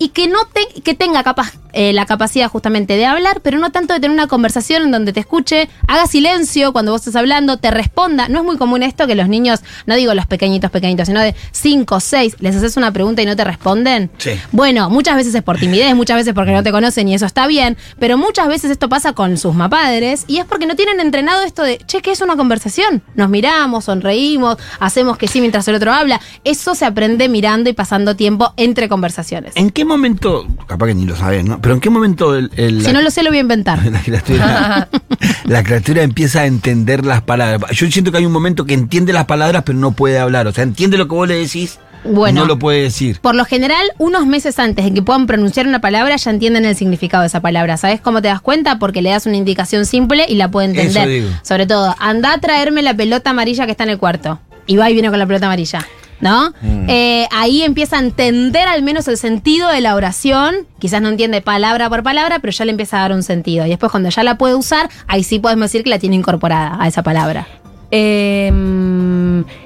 Y 0.00 0.08
que 0.08 0.26
no 0.26 0.38
te- 0.52 0.80
que 0.82 0.94
tenga 0.94 1.22
capaz, 1.22 1.52
eh, 1.72 1.92
la 1.92 2.04
capacidad 2.06 2.48
justamente 2.48 2.96
de 2.96 3.04
hablar, 3.06 3.40
pero 3.42 3.58
no 3.58 3.70
tanto 3.70 3.94
de 3.94 4.00
tener 4.00 4.12
una 4.14 4.26
conversación 4.26 4.82
en 4.82 4.90
donde 4.90 5.12
te 5.12 5.20
escuche, 5.20 5.68
haga 5.86 6.06
silencio 6.08 6.72
cuando 6.72 6.90
vos 6.90 7.02
estés 7.02 7.14
hablando, 7.14 7.58
te 7.58 7.70
responda. 7.70 8.26
No 8.28 8.38
es 8.40 8.44
muy 8.44 8.56
común 8.56 8.82
esto 8.82 9.06
que 9.06 9.14
los 9.14 9.28
niños, 9.28 9.60
no 9.86 9.94
digo 9.94 10.14
los 10.14 10.26
pequeñitos, 10.26 10.70
pequeñitos, 10.70 11.06
sino 11.06 11.20
de 11.20 11.34
5, 11.52 12.00
6, 12.00 12.36
les 12.40 12.56
haces 12.56 12.76
una 12.78 12.92
pregunta 12.92 13.20
y 13.22 13.26
no 13.26 13.36
te 13.36 13.44
responden. 13.44 14.10
Sí. 14.18 14.30
Bueno, 14.52 14.88
muchas 14.90 15.14
veces 15.16 15.34
es 15.34 15.42
por 15.42 15.58
timidez, 15.58 15.94
muchas 15.94 16.16
veces 16.16 16.32
porque 16.34 16.52
no 16.52 16.62
te 16.62 16.72
conocen 16.72 17.06
y 17.06 17.14
eso 17.14 17.26
está 17.26 17.46
bien, 17.46 17.76
pero 17.98 18.16
muchas 18.18 18.48
veces 18.48 18.70
esto 18.70 18.88
pasa 18.88 19.12
con 19.12 19.36
sus 19.36 19.54
mapadres 19.54 20.24
y 20.26 20.38
es 20.38 20.46
porque 20.46 20.66
no 20.66 20.74
tienen 20.76 20.98
entrenado 20.98 21.42
esto 21.44 21.62
de, 21.62 21.78
che, 21.86 22.00
¿qué 22.00 22.10
es 22.12 22.22
una 22.22 22.36
conversación? 22.36 23.02
Nos 23.14 23.28
miramos, 23.28 23.84
sonreímos, 23.84 24.56
hacemos 24.80 25.18
que 25.18 25.28
sí 25.28 25.40
mientras 25.40 25.68
el 25.68 25.74
otro 25.74 25.92
habla. 25.92 26.20
Eso 26.42 26.74
se 26.74 26.86
aprende 26.86 27.28
mirando 27.28 27.68
y 27.68 27.74
pasando 27.74 28.16
tiempo 28.16 28.54
entre 28.56 28.88
conversaciones. 28.88 29.52
¿En 29.56 29.70
qué 29.70 29.84
momento, 29.90 30.46
capaz 30.66 30.86
que 30.86 30.94
ni 30.94 31.04
lo 31.04 31.14
sabes, 31.16 31.44
¿no? 31.44 31.60
Pero 31.60 31.74
en 31.74 31.80
qué 31.80 31.90
momento 31.90 32.34
el, 32.36 32.50
el- 32.56 32.84
Si 32.84 32.92
no 32.92 33.02
lo 33.02 33.10
sé, 33.10 33.22
lo 33.22 33.30
voy 33.30 33.38
a 33.38 33.42
inventar. 33.42 33.84
la 33.92 34.00
criatura, 34.00 34.88
la 35.44 35.62
criatura 35.62 36.02
empieza 36.02 36.40
a 36.40 36.46
entender 36.46 37.04
las 37.04 37.20
palabras. 37.22 37.70
Yo 37.72 37.90
siento 37.90 38.10
que 38.10 38.18
hay 38.18 38.26
un 38.26 38.32
momento 38.32 38.64
que 38.64 38.74
entiende 38.74 39.12
las 39.12 39.26
palabras 39.26 39.62
pero 39.66 39.78
no 39.78 39.92
puede 39.92 40.18
hablar. 40.18 40.46
O 40.46 40.52
sea, 40.52 40.64
entiende 40.64 40.96
lo 40.96 41.06
que 41.08 41.14
vos 41.14 41.28
le 41.28 41.34
decís, 41.36 41.78
Bueno. 42.04 42.40
no 42.40 42.46
lo 42.46 42.58
puede 42.58 42.82
decir. 42.82 43.18
Por 43.20 43.34
lo 43.34 43.44
general, 43.44 43.86
unos 43.98 44.26
meses 44.26 44.58
antes 44.58 44.84
de 44.84 44.94
que 44.94 45.02
puedan 45.02 45.26
pronunciar 45.26 45.66
una 45.66 45.80
palabra, 45.80 46.16
ya 46.16 46.30
entienden 46.30 46.64
el 46.64 46.76
significado 46.76 47.20
de 47.22 47.26
esa 47.26 47.40
palabra. 47.40 47.76
¿Sabes 47.76 48.00
cómo 48.00 48.22
te 48.22 48.28
das 48.28 48.40
cuenta? 48.40 48.78
Porque 48.78 49.02
le 49.02 49.10
das 49.10 49.26
una 49.26 49.36
indicación 49.36 49.84
simple 49.84 50.24
y 50.28 50.36
la 50.36 50.50
puede 50.50 50.68
entender. 50.68 51.02
Eso 51.02 51.08
digo. 51.08 51.28
Sobre 51.42 51.66
todo, 51.66 51.94
anda 51.98 52.32
a 52.32 52.38
traerme 52.38 52.82
la 52.82 52.94
pelota 52.94 53.30
amarilla 53.30 53.66
que 53.66 53.72
está 53.72 53.84
en 53.84 53.90
el 53.90 53.98
cuarto. 53.98 54.40
Y 54.66 54.76
va 54.76 54.88
y 54.88 54.92
viene 54.94 55.10
con 55.10 55.18
la 55.18 55.26
pelota 55.26 55.46
amarilla. 55.46 55.84
¿No? 56.20 56.52
Eh, 56.62 57.26
ahí 57.32 57.62
empieza 57.62 57.96
a 57.96 58.00
entender 58.00 58.68
al 58.68 58.82
menos 58.82 59.08
el 59.08 59.16
sentido 59.16 59.68
de 59.70 59.80
la 59.80 59.94
oración. 59.94 60.54
Quizás 60.78 61.00
no 61.00 61.08
entiende 61.08 61.40
palabra 61.40 61.88
por 61.88 62.02
palabra, 62.02 62.40
pero 62.40 62.52
ya 62.52 62.64
le 62.66 62.72
empieza 62.72 62.98
a 62.98 63.00
dar 63.02 63.12
un 63.12 63.22
sentido. 63.22 63.64
Y 63.64 63.70
después, 63.70 63.90
cuando 63.90 64.10
ya 64.10 64.22
la 64.22 64.36
puede 64.36 64.54
usar, 64.54 64.90
ahí 65.06 65.22
sí 65.24 65.38
podemos 65.38 65.64
decir 65.66 65.82
que 65.82 65.88
la 65.90 65.98
tiene 65.98 66.16
incorporada 66.16 66.76
a 66.78 66.86
esa 66.88 67.02
palabra. 67.02 67.46
Eh, 67.90 68.48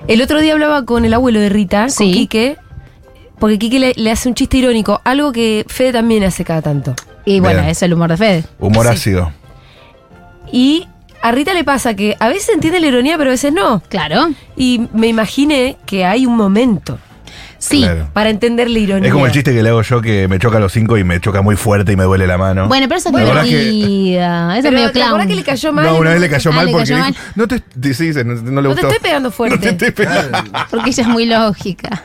el 0.09 0.23
otro 0.23 0.41
día 0.41 0.53
hablaba 0.53 0.85
con 0.85 1.05
el 1.05 1.13
abuelo 1.15 1.41
de 1.41 1.49
Rita, 1.49 1.89
Sí. 1.89 2.05
con 2.05 2.13
Quique, 2.13 2.57
porque 3.39 3.59
Quique 3.59 3.79
le, 3.81 3.93
le 3.97 4.11
hace 4.11 4.29
un 4.29 4.35
chiste 4.35 4.57
irónico, 4.59 5.01
algo 5.05 5.33
que 5.33 5.65
Fede 5.69 5.93
también 5.93 6.23
hace 6.25 6.45
cada 6.45 6.63
tanto. 6.63 6.95
Y 7.25 7.41
bueno, 7.41 7.61
Bien. 7.61 7.71
es 7.71 7.83
el 7.83 7.93
humor 7.95 8.11
de 8.11 8.17
Fede. 8.17 8.45
Humor 8.61 8.87
Sí. 8.87 8.93
ácido. 8.93 9.33
Y 10.53 10.87
a 11.25 11.33
Rita 11.33 11.55
le 11.55 11.65
pasa 11.65 11.97
que 11.97 12.19
a 12.21 12.29
veces 12.29 12.51
entiende 12.51 12.81
la 12.81 12.87
ironía, 12.89 13.17
pero 13.17 13.31
a 13.31 13.33
veces 13.33 13.51
no. 13.51 13.83
Claro. 13.89 14.29
Y 14.59 14.89
me 14.93 15.07
imaginé 15.07 15.79
que 15.87 16.05
hay 16.05 16.27
un 16.27 16.37
momento 16.37 16.99
Sí. 17.65 17.81
Claro. 17.83 18.09
para 18.13 18.31
entender 18.31 18.69
la 18.71 18.79
ironía. 18.79 19.09
Es 19.09 19.13
como 19.13 19.27
el 19.27 19.33
chiste 19.33 19.53
que 19.55 19.63
le 19.63 19.69
hago 19.71 19.83
yo 19.83 20.01
que 20.03 20.29
me 20.29 20.39
choca 20.39 20.59
a 20.59 20.61
los 20.61 20.73
cinco 20.73 20.97
y 20.99 21.05
me 21.05 21.21
choca 21.21 21.43
muy 21.43 21.57
fuerte 21.57 21.93
y 21.93 21.97
me 21.97 22.05
duele 22.05 22.27
la 22.27 22.37
mano. 22.39 22.69
Bueno, 22.69 22.87
pero 22.89 22.99
eso 22.99 23.09
es 23.09 23.13
Bueno, 23.13 23.43
divertida. 23.43 24.59
Eso 24.59 24.69
es 24.69 24.75
medio 24.75 24.91
¿te 24.93 25.03
acordás 25.03 25.27
clown. 25.27 25.29
que 25.29 25.35
le 25.37 25.43
cayó 25.45 25.73
mal? 25.73 25.87
no, 25.87 25.97
una 25.97 26.11
vez 26.11 26.21
le 26.21 26.29
cayó 26.31 26.51
Ah, 26.51 26.55
mal 26.55 26.67
le 26.67 26.73
porque 26.73 26.85
cayó 26.89 26.97
dijo, 26.97 27.07
mal. 27.09 27.17
no 27.37 27.49
te, 27.49 27.95
sí, 27.95 28.13
sí, 28.13 28.19
no, 28.25 28.35
no 28.35 28.61
le 28.61 28.69
No 28.69 28.75
te 28.75 28.81
estoy 28.83 28.99
pegando 29.01 29.31
fuerte. 29.31 29.57
No 29.57 29.63
te 29.63 29.69
estoy 29.87 29.91
pegando. 29.93 30.39
Porque 30.71 30.91
ella 30.91 31.03
es 31.03 31.09
muy 31.09 31.27
lógica. 31.27 32.03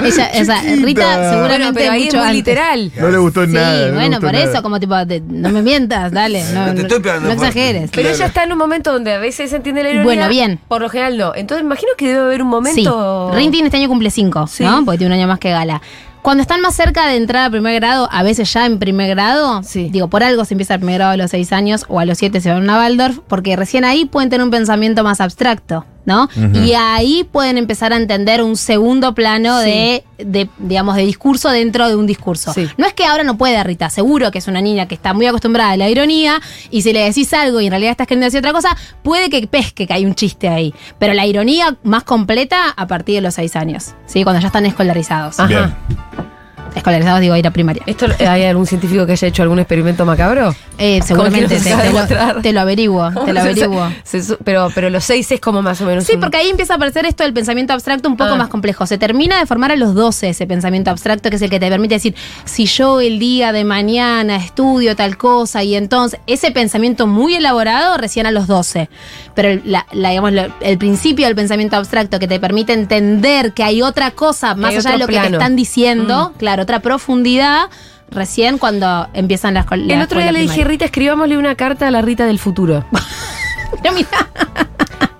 Ella, 0.00 0.30
o 0.40 0.44
sea. 0.44 0.62
Rita 0.62 1.30
seguramente 1.30 1.38
Bueno, 1.40 1.70
pero 1.74 1.92
ahí 1.92 2.00
es 2.02 2.06
mucho 2.06 2.16
muy 2.18 2.26
antes. 2.26 2.36
literal. 2.36 2.92
No 2.98 3.08
le 3.10 3.18
gustó 3.18 3.44
Sí, 3.46 3.52
nada. 3.52 3.78
no 3.80 3.86
le 3.86 3.92
bueno, 3.92 4.20
por 4.20 4.32
nada. 4.32 4.44
eso, 4.44 4.62
como 4.62 4.80
tipo, 4.80 4.94
no 5.28 5.48
me 5.50 5.62
mientas, 5.62 6.12
dale. 6.12 6.42
No, 6.52 6.66
No 6.66 6.72
te 6.72 6.74
no- 6.74 6.80
estoy 6.82 7.00
pegando 7.00 7.28
no 7.28 7.34
exageres. 7.34 7.90
Pero 7.94 8.08
ella 8.08 8.26
está 8.26 8.44
en 8.44 8.52
un 8.52 8.58
momento 8.58 8.92
donde 8.92 9.12
a 9.14 9.18
veces 9.18 9.52
entiende 9.52 9.82
la 9.82 9.90
ironía. 9.90 10.04
Bueno, 10.04 10.28
bien. 10.28 10.58
Por 10.68 10.80
lo 10.82 10.88
general 10.88 11.16
no. 11.18 11.34
Entonces 11.34 11.62
me 11.64 11.68
imagino 11.68 11.92
que 11.96 12.08
debe 12.08 12.20
haber 12.20 12.42
un 12.42 12.48
momento. 12.48 13.30
Sí. 13.32 13.36
Rintin 13.36 13.64
este 13.66 13.76
año 13.76 13.88
cumple 13.88 14.10
5, 14.10 14.46
Sí. 14.46 14.64
¿No? 14.80 14.84
Porque 14.84 14.98
tiene 14.98 15.14
un 15.14 15.20
año 15.20 15.28
más 15.28 15.38
que 15.38 15.50
Gala. 15.50 15.80
Cuando 16.22 16.42
están 16.42 16.60
más 16.60 16.74
cerca 16.74 17.06
de 17.06 17.16
entrar 17.16 17.46
a 17.46 17.50
primer 17.50 17.74
grado, 17.76 18.06
a 18.12 18.22
veces 18.22 18.52
ya 18.52 18.66
en 18.66 18.78
primer 18.78 19.08
grado, 19.08 19.62
Sí. 19.62 19.88
digo, 19.90 20.08
por 20.08 20.22
algo 20.22 20.44
se 20.44 20.52
empieza 20.52 20.74
el 20.74 20.80
primer 20.80 20.96
grado 20.96 21.12
a 21.12 21.16
los 21.16 21.30
6 21.30 21.50
años 21.52 21.86
o 21.88 21.98
a 21.98 22.04
los 22.04 22.18
7 22.18 22.42
se 22.42 22.50
van 22.52 22.68
a 22.68 22.76
Waldorf, 22.78 23.20
porque 23.26 23.56
recién 23.56 23.84
ahí 23.86 24.04
pueden 24.04 24.28
tener 24.28 24.44
un 24.44 24.50
pensamiento 24.50 25.02
más 25.02 25.22
abstracto, 25.22 25.86
¿no? 26.04 26.28
Y 26.54 26.72
ahí 26.72 27.24
pueden 27.30 27.58
empezar 27.58 27.92
a 27.92 27.96
entender 27.96 28.42
un 28.42 28.56
segundo 28.56 29.14
plano 29.14 29.60
Sí. 29.60 29.66
de, 29.70 30.04
de, 30.18 30.48
digamos, 30.58 30.96
de 30.96 31.02
discurso 31.06 31.50
dentro 31.50 31.88
de 31.88 31.96
un 31.96 32.06
discurso. 32.06 32.52
Sí. 32.52 32.68
No 32.76 32.86
es 32.86 32.94
que 32.94 33.04
ahora 33.04 33.22
no 33.22 33.36
pueda, 33.38 33.62
Rita, 33.64 33.90
seguro 33.90 34.30
que 34.30 34.38
es 34.38 34.48
una 34.48 34.60
niña 34.60 34.86
que 34.86 34.94
está 34.94 35.12
muy 35.14 35.26
acostumbrada 35.26 35.72
a 35.72 35.76
la 35.76 35.88
ironía 35.88 36.40
y 36.70 36.82
si 36.82 36.92
le 36.92 37.04
decís 37.04 37.32
algo 37.32 37.60
y 37.60 37.66
en 37.66 37.70
realidad 37.72 37.92
estás 37.92 38.06
queriendo 38.06 38.24
decir 38.26 38.38
otra 38.40 38.52
cosa, 38.52 38.76
puede 39.02 39.30
que 39.30 39.46
pesque 39.46 39.86
que 39.86 39.92
hay 39.92 40.04
un 40.06 40.14
chiste 40.14 40.48
ahí. 40.48 40.74
Pero 40.98 41.12
la 41.14 41.26
ironía 41.26 41.76
más 41.82 42.04
completa 42.04 42.70
a 42.76 42.86
partir 42.86 43.16
de 43.16 43.20
los 43.22 43.34
seis 43.34 43.54
años, 43.56 43.94
¿sí? 44.06 44.24
Cuando 44.24 44.40
ya 44.40 44.48
están 44.48 44.66
escolarizados. 44.66 45.38
Ajá. 45.38 45.46
Bien. 45.48 46.29
Escolarizados, 46.74 47.20
digo, 47.20 47.36
ir 47.36 47.46
a 47.46 47.50
primaria. 47.50 47.82
¿Esto 47.86 48.06
hay 48.20 48.44
algún 48.44 48.66
científico 48.66 49.06
que 49.06 49.12
haya 49.12 49.28
hecho 49.28 49.42
algún 49.42 49.58
experimento 49.58 50.04
macabro? 50.04 50.54
Eh, 50.78 51.00
seguramente 51.04 51.56
¿Cómo 51.58 51.78
que 52.02 52.06
te, 52.14 52.14
lo, 52.34 52.40
te 52.42 52.52
lo 52.52 52.60
averiguo, 52.60 53.10
te 53.26 53.32
lo 53.32 53.40
averiguo. 53.40 53.88
Se 54.02 54.22
pero, 54.44 54.68
pero 54.74 54.88
los 54.90 55.04
seis 55.04 55.30
es 55.30 55.40
como 55.40 55.60
más 55.62 55.80
o 55.80 55.84
menos. 55.86 56.04
Sí, 56.04 56.14
un- 56.14 56.20
porque 56.20 56.36
ahí 56.38 56.48
empieza 56.48 56.72
a 56.74 56.76
aparecer 56.76 57.04
esto 57.06 57.22
del 57.24 57.32
pensamiento 57.34 57.72
abstracto 57.72 58.08
un 58.08 58.16
poco 58.16 58.30
Ah. 58.32 58.36
más 58.36 58.48
complejo. 58.48 58.86
Se 58.86 58.96
termina 58.98 59.38
de 59.38 59.46
formar 59.46 59.72
a 59.72 59.76
los 59.76 59.94
12 59.94 60.30
ese 60.30 60.46
pensamiento 60.46 60.90
abstracto, 60.90 61.28
que 61.30 61.36
es 61.36 61.42
el 61.42 61.50
que 61.50 61.60
te 61.60 61.68
permite 61.68 61.94
decir, 61.94 62.14
si 62.44 62.66
yo 62.66 63.00
el 63.00 63.18
día 63.18 63.52
de 63.52 63.64
mañana 63.64 64.36
estudio 64.36 64.96
tal 64.96 65.16
cosa 65.16 65.62
y 65.62 65.74
entonces, 65.74 66.20
ese 66.26 66.50
pensamiento 66.50 67.06
muy 67.06 67.34
elaborado 67.34 67.96
recién 67.98 68.26
a 68.26 68.30
los 68.30 68.46
12. 68.46 68.88
Pero 69.34 69.48
el, 69.48 69.62
la- 69.64 69.86
la, 69.92 70.10
digamos, 70.10 70.32
el 70.60 70.78
principio 70.78 71.26
del 71.26 71.34
pensamiento 71.34 71.76
abstracto 71.76 72.18
que 72.18 72.26
te 72.28 72.38
permite 72.40 72.72
entender 72.72 73.52
que 73.52 73.62
hay 73.64 73.82
otra 73.82 74.10
cosa 74.12 74.54
más 74.54 74.70
hay 74.70 74.76
allá 74.78 74.92
de 74.92 74.98
lo 74.98 75.06
que 75.06 75.18
te 75.18 75.26
están 75.28 75.56
diciendo, 75.56 76.32
claro, 76.38 76.59
otra 76.60 76.80
profundidad, 76.80 77.68
recién 78.10 78.58
cuando 78.58 79.08
empiezan 79.14 79.54
las. 79.54 79.66
El 79.70 80.00
otro 80.02 80.20
día 80.20 80.32
le 80.32 80.40
dije, 80.40 80.64
Rita, 80.64 80.84
escribámosle 80.84 81.36
una 81.38 81.54
carta 81.54 81.88
a 81.88 81.90
la 81.90 82.02
Rita 82.02 82.26
del 82.26 82.38
futuro. 82.38 82.84
Pero 83.82 83.94
mira, 83.94 84.08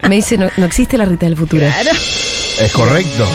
Me 0.09 0.17
dice, 0.17 0.37
no, 0.37 0.49
no 0.57 0.67
existe 0.67 0.99
la 0.99 1.05
Rita 1.05 1.27
del 1.27 1.37
futuro. 1.37 1.65
Es 1.67 2.73
correcto. 2.73 3.27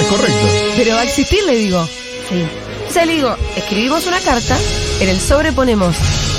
Es 0.00 0.06
correcto. 0.06 0.46
Pero 0.76 0.94
va 0.94 1.00
a 1.00 1.04
existir, 1.04 1.42
le 1.44 1.56
digo. 1.56 1.84
sí. 2.28 2.44
O 2.88 2.92
sea, 2.92 3.04
le 3.04 3.14
digo, 3.14 3.36
escribimos 3.56 4.08
una 4.08 4.18
carta, 4.18 4.58
en 5.00 5.08
el 5.08 5.20
sobre 5.20 5.52
ponemos 5.52 5.94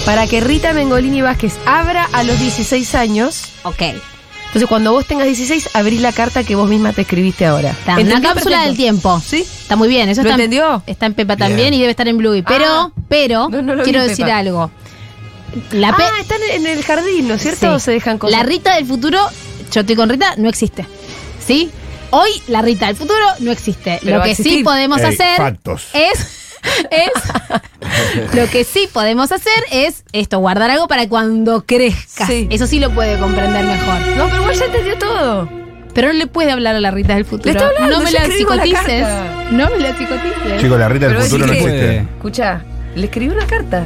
para 0.05 0.27
que 0.27 0.41
Rita 0.41 0.73
Mengolini 0.73 1.21
Vázquez 1.21 1.53
abra 1.65 2.09
a 2.11 2.23
los 2.23 2.37
16 2.39 2.93
años. 2.95 3.43
ok. 3.63 3.81
Entonces, 4.51 4.67
cuando 4.67 4.91
vos 4.91 5.05
tengas 5.05 5.27
16, 5.27 5.69
abrís 5.75 6.01
la 6.01 6.11
carta 6.11 6.43
que 6.43 6.55
vos 6.55 6.67
misma 6.67 6.91
te 6.91 7.01
escribiste 7.03 7.45
ahora. 7.45 7.69
Está, 7.71 7.93
una 7.93 8.01
¿Entendió 8.01 8.29
cápsula 8.29 8.43
perfecto? 8.57 8.67
del 8.67 8.75
tiempo. 8.77 9.21
¿Sí? 9.25 9.41
Está 9.41 9.75
muy 9.77 9.87
bien, 9.87 10.09
eso 10.09 10.23
¿Lo 10.23 10.29
está, 10.29 10.35
entendió? 10.43 10.83
está 10.85 11.05
en 11.05 11.13
Pepa 11.13 11.37
también 11.37 11.69
Bien. 11.69 11.73
y 11.75 11.79
debe 11.79 11.91
estar 11.91 12.07
en 12.09 12.17
Bluey. 12.17 12.41
Pero, 12.41 12.65
Ah. 12.65 12.91
pero, 13.07 13.47
No, 13.49 13.61
no 13.61 13.75
lo 13.75 13.83
quiero 13.83 14.01
vi, 14.03 14.09
decir 14.09 14.25
Pepa. 14.25 14.37
algo. 14.39 14.71
La, 15.71 15.89
Ah, 15.97 16.09
están 16.19 16.39
en 16.51 16.65
el 16.67 16.83
jardín, 16.83 17.27
¿no 17.29 17.35
es 17.35 17.41
cierto? 17.43 17.59
Sí. 17.61 17.65
¿O 17.67 17.79
se 17.79 17.91
dejan 17.91 18.17
cosas? 18.17 18.37
la 18.37 18.43
Rita 18.43 18.75
del 18.75 18.85
futuro, 18.85 19.19
yo 19.71 19.81
estoy 19.81 19.95
con 19.95 20.09
Rita, 20.09 20.33
no 20.37 20.49
existe. 20.49 20.85
¿Sí? 21.45 21.69
Hoy 22.09 22.29
la 22.47 22.61
Rita 22.61 22.87
del 22.87 22.97
futuro 22.97 23.19
no 23.39 23.51
existe. 23.51 23.99
Pero 24.03 24.17
lo 24.17 24.23
que 24.23 24.35
sí 24.35 24.63
podemos 24.65 24.99
Ey, 24.99 25.05
hacer 25.13 25.37
factos. 25.37 25.83
es. 25.93 26.40
Es 26.91 28.35
lo 28.35 28.47
que 28.49 28.63
sí 28.63 28.87
podemos 28.91 29.31
hacer 29.31 29.53
es 29.71 30.03
esto, 30.13 30.39
guardar 30.39 30.69
algo 30.71 30.87
para 30.87 31.07
cuando 31.07 31.63
crezcas. 31.65 32.27
Sí. 32.27 32.47
Eso 32.51 32.67
sí 32.67 32.79
lo 32.79 32.91
puede 32.91 33.17
comprender 33.17 33.65
mejor. 33.65 33.99
No, 34.17 34.25
pero 34.27 34.41
igual 34.41 34.55
ya 34.55 34.65
entendió 34.65 34.97
todo. 34.97 35.49
Pero 35.93 36.07
no 36.07 36.13
le 36.13 36.27
puede 36.27 36.51
hablar 36.51 36.75
a 36.75 36.79
la 36.79 36.91
Rita 36.91 37.15
del 37.15 37.25
futuro. 37.25 37.51
Le 37.51 37.51
está 37.51 37.67
hablando, 37.67 37.97
no 37.97 38.03
me 38.03 38.11
la 38.11 38.27
la 38.27 38.33
psicotices. 38.33 39.01
carta. 39.03 39.45
no 39.51 39.69
me 39.69 39.79
la 39.79 39.97
psicotices. 39.97 40.61
Chicos, 40.61 40.79
la 40.79 40.89
Rita 40.89 41.07
del 41.07 41.15
Pero 41.17 41.27
futuro 41.27 41.47
no 41.47 41.53
existe. 41.53 41.97
Escucha, 41.97 42.61
le 42.95 43.05
escribí 43.05 43.33
una 43.33 43.45
carta. 43.45 43.85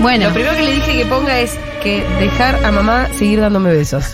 bueno, 0.00 0.28
Lo 0.28 0.34
primero 0.34 0.54
que 0.54 0.62
le 0.62 0.72
dije 0.72 0.92
que 0.92 1.06
ponga 1.06 1.38
es 1.40 1.52
que 1.82 2.04
dejar 2.20 2.62
a 2.64 2.72
mamá 2.72 3.08
seguir 3.18 3.40
dándome 3.40 3.72
besos. 3.72 4.04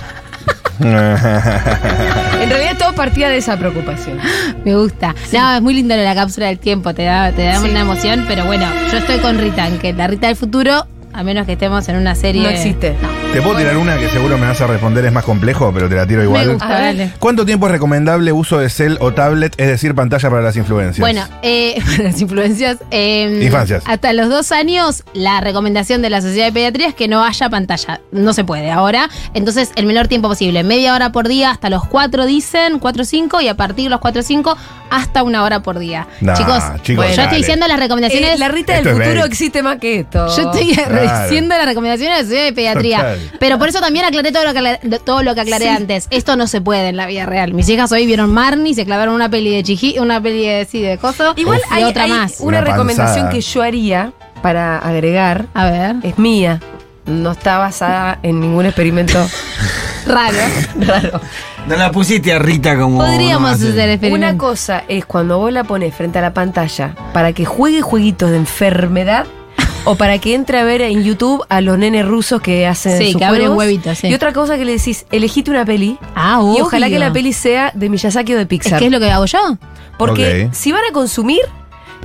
En 2.42 2.50
realidad 2.50 2.76
todo 2.78 2.92
partía 2.94 3.28
de 3.28 3.36
esa 3.38 3.56
preocupación. 3.56 4.18
Me 4.64 4.74
gusta. 4.74 5.14
No, 5.32 5.54
es 5.54 5.62
muy 5.62 5.74
lindo 5.74 5.94
la 5.96 6.14
cápsula 6.14 6.46
del 6.48 6.58
tiempo, 6.58 6.92
te 6.94 7.04
da, 7.04 7.30
te 7.32 7.44
da 7.44 7.58
Sí. 7.60 7.68
una 7.70 7.80
emoción, 7.80 8.24
pero 8.28 8.44
bueno, 8.44 8.66
yo 8.90 8.98
estoy 8.98 9.18
con 9.18 9.38
Rita, 9.38 9.68
que 9.80 9.92
la 9.92 10.06
Rita 10.08 10.26
del 10.26 10.36
futuro, 10.36 10.86
a 11.12 11.22
menos 11.22 11.46
que 11.46 11.52
estemos 11.52 11.88
en 11.88 11.96
una 11.96 12.14
serie. 12.14 12.42
No 12.42 12.48
existe. 12.48 12.96
Te 13.32 13.40
puedo 13.40 13.56
tirar 13.56 13.76
una 13.78 13.96
que 13.98 14.08
seguro 14.10 14.36
me 14.36 14.46
vas 14.46 14.60
a 14.60 14.66
responder, 14.66 15.04
es 15.06 15.12
más 15.12 15.24
complejo, 15.24 15.70
pero 15.72 15.88
te 15.88 15.94
la 15.94 16.06
tiro 16.06 16.18
Me 16.20 16.24
igual. 16.26 16.50
gusta, 16.52 16.68
dale. 16.68 17.12
¿Cuánto 17.18 17.46
tiempo 17.46 17.66
es 17.66 17.72
recomendable 17.72 18.30
uso 18.32 18.58
de 18.58 18.68
cel 18.68 18.98
o 19.00 19.12
tablet, 19.12 19.54
es 19.58 19.68
decir, 19.68 19.94
pantalla 19.94 20.28
para 20.28 20.42
las 20.42 20.56
influencias? 20.56 21.00
Bueno, 21.00 21.24
eh, 21.42 21.80
para 21.84 22.04
las 22.04 22.20
influencias. 22.20 22.78
eh, 22.90 23.40
Infancias. 23.42 23.82
Hasta 23.86 24.12
los 24.12 24.28
dos 24.28 24.52
años, 24.52 25.02
la 25.14 25.40
recomendación 25.40 26.02
de 26.02 26.10
la 26.10 26.20
Sociedad 26.20 26.46
de 26.46 26.52
Pediatría 26.52 26.88
es 26.88 26.94
que 26.94 27.08
no 27.08 27.24
haya 27.24 27.48
pantalla. 27.48 28.00
No 28.10 28.32
se 28.34 28.44
puede 28.44 28.70
ahora. 28.70 29.08
Entonces, 29.34 29.70
el 29.76 29.86
menor 29.86 30.08
tiempo 30.08 30.28
posible. 30.28 30.62
Media 30.64 30.94
hora 30.94 31.10
por 31.12 31.26
día 31.28 31.50
hasta 31.50 31.70
los 31.70 31.86
cuatro 31.86 32.26
dicen, 32.26 32.78
cuatro 32.78 33.02
o 33.02 33.06
cinco, 33.06 33.40
y 33.40 33.48
a 33.48 33.54
partir 33.56 33.84
de 33.84 33.90
los 33.90 34.00
cuatro 34.00 34.20
o 34.20 34.24
cinco, 34.24 34.56
hasta 34.92 35.22
una 35.22 35.42
hora 35.42 35.60
por 35.62 35.78
día. 35.78 36.06
Nah, 36.20 36.34
chicos, 36.34 36.62
chicos, 36.82 37.04
yo 37.06 37.10
dale. 37.10 37.22
estoy 37.22 37.38
diciendo 37.38 37.66
las 37.66 37.78
recomendaciones. 37.78 38.34
Eh, 38.34 38.38
la 38.38 38.48
Rita 38.48 38.74
del 38.74 38.88
futuro 38.88 39.24
existe 39.24 39.62
más 39.62 39.78
que 39.78 40.00
esto. 40.00 40.26
Yo 40.36 40.50
estoy 40.50 40.74
Claro. 40.74 41.22
diciendo 41.24 41.56
las 41.56 41.66
recomendaciones 41.66 42.14
de 42.16 42.22
la 42.22 42.24
Sociedad 42.24 42.44
de 42.44 42.52
Pediatría. 42.52 42.96
Total. 42.98 43.30
Pero 43.40 43.58
por 43.58 43.68
eso 43.68 43.80
también 43.80 44.04
aclaré 44.04 44.32
todo 44.32 44.44
lo 44.44 44.52
que, 44.52 44.58
aclaré- 44.60 45.00
todo 45.04 45.22
lo 45.22 45.34
que 45.34 45.40
aclaré 45.40 45.68
antes. 45.70 46.06
Esto 46.10 46.36
no 46.36 46.46
se 46.46 46.60
puede 46.60 46.88
en 46.88 46.96
la 46.96 47.06
vida 47.06 47.26
real. 47.26 47.54
Mis 47.54 47.68
hijas 47.68 47.90
hoy 47.92 48.06
vieron 48.06 48.32
Marnie, 48.32 48.74
se 48.74 48.84
clavaron 48.84 49.14
una 49.14 49.28
peli 49.28 49.54
de 49.54 49.62
Chiji, 49.62 49.98
una 49.98 50.20
peli 50.20 50.46
de, 50.46 50.66
sí, 50.70 50.82
de 50.82 50.98
coso. 50.98 51.32
Igual 51.36 51.60
y 51.70 51.74
hay, 51.74 51.84
otra 51.84 52.04
hay 52.04 52.10
más. 52.10 52.36
una, 52.40 52.58
Una 52.60 52.70
recomendación 52.70 53.28
que 53.30 53.40
yo 53.40 53.62
haría 53.62 54.12
para 54.42 54.78
agregar. 54.78 55.46
A 55.54 55.70
ver. 55.70 55.96
Es 56.02 56.18
mía. 56.18 56.60
No 57.06 57.32
está 57.32 57.58
basada 57.58 58.18
en 58.22 58.38
ningún 58.40 58.66
experimento 58.66 59.18
Raro. 60.06 60.36
raro. 60.80 61.20
No 61.68 61.76
la 61.76 61.92
pusiste 61.92 62.32
a 62.32 62.38
Rita 62.38 62.76
como. 62.78 62.98
Podríamos 62.98 63.42
no, 63.42 63.68
hace- 63.68 63.94
hacer 63.94 64.12
Una 64.12 64.36
cosa 64.36 64.84
es 64.88 65.04
cuando 65.06 65.38
vos 65.38 65.52
la 65.52 65.64
pones 65.64 65.94
frente 65.94 66.18
a 66.18 66.22
la 66.22 66.34
pantalla 66.34 66.94
para 67.12 67.32
que 67.32 67.44
juegue 67.44 67.82
jueguitos 67.82 68.30
de 68.30 68.36
enfermedad 68.36 69.26
o 69.84 69.94
para 69.94 70.18
que 70.18 70.34
entre 70.34 70.58
a 70.58 70.64
ver 70.64 70.82
en 70.82 71.04
YouTube 71.04 71.44
a 71.48 71.60
los 71.60 71.78
nenes 71.78 72.04
rusos 72.06 72.40
que 72.42 72.66
hacen 72.66 72.98
Sí, 72.98 73.12
sus 73.12 73.20
que 73.20 73.24
abren 73.24 73.52
huevitos, 73.52 73.96
sí. 73.98 74.08
Y 74.08 74.14
otra 74.14 74.32
cosa 74.32 74.56
que 74.58 74.64
le 74.64 74.72
decís, 74.72 75.06
elegite 75.12 75.50
una 75.50 75.64
peli 75.64 75.98
Ah, 76.16 76.40
y 76.56 76.60
ojalá 76.60 76.88
que 76.88 76.98
la 76.98 77.12
peli 77.12 77.32
sea 77.32 77.70
de 77.74 77.88
Miyazaki 77.88 78.32
o 78.34 78.36
de 78.36 78.42
Es 78.42 78.48
Pixar. 78.48 78.78
que 78.80 78.86
es 78.86 78.92
lo 78.92 78.98
que 78.98 79.10
hago 79.10 79.26
yo. 79.26 79.56
Porque 79.98 80.48
si 80.52 80.72
van 80.72 80.82
a 80.90 80.92
consumir, 80.92 81.40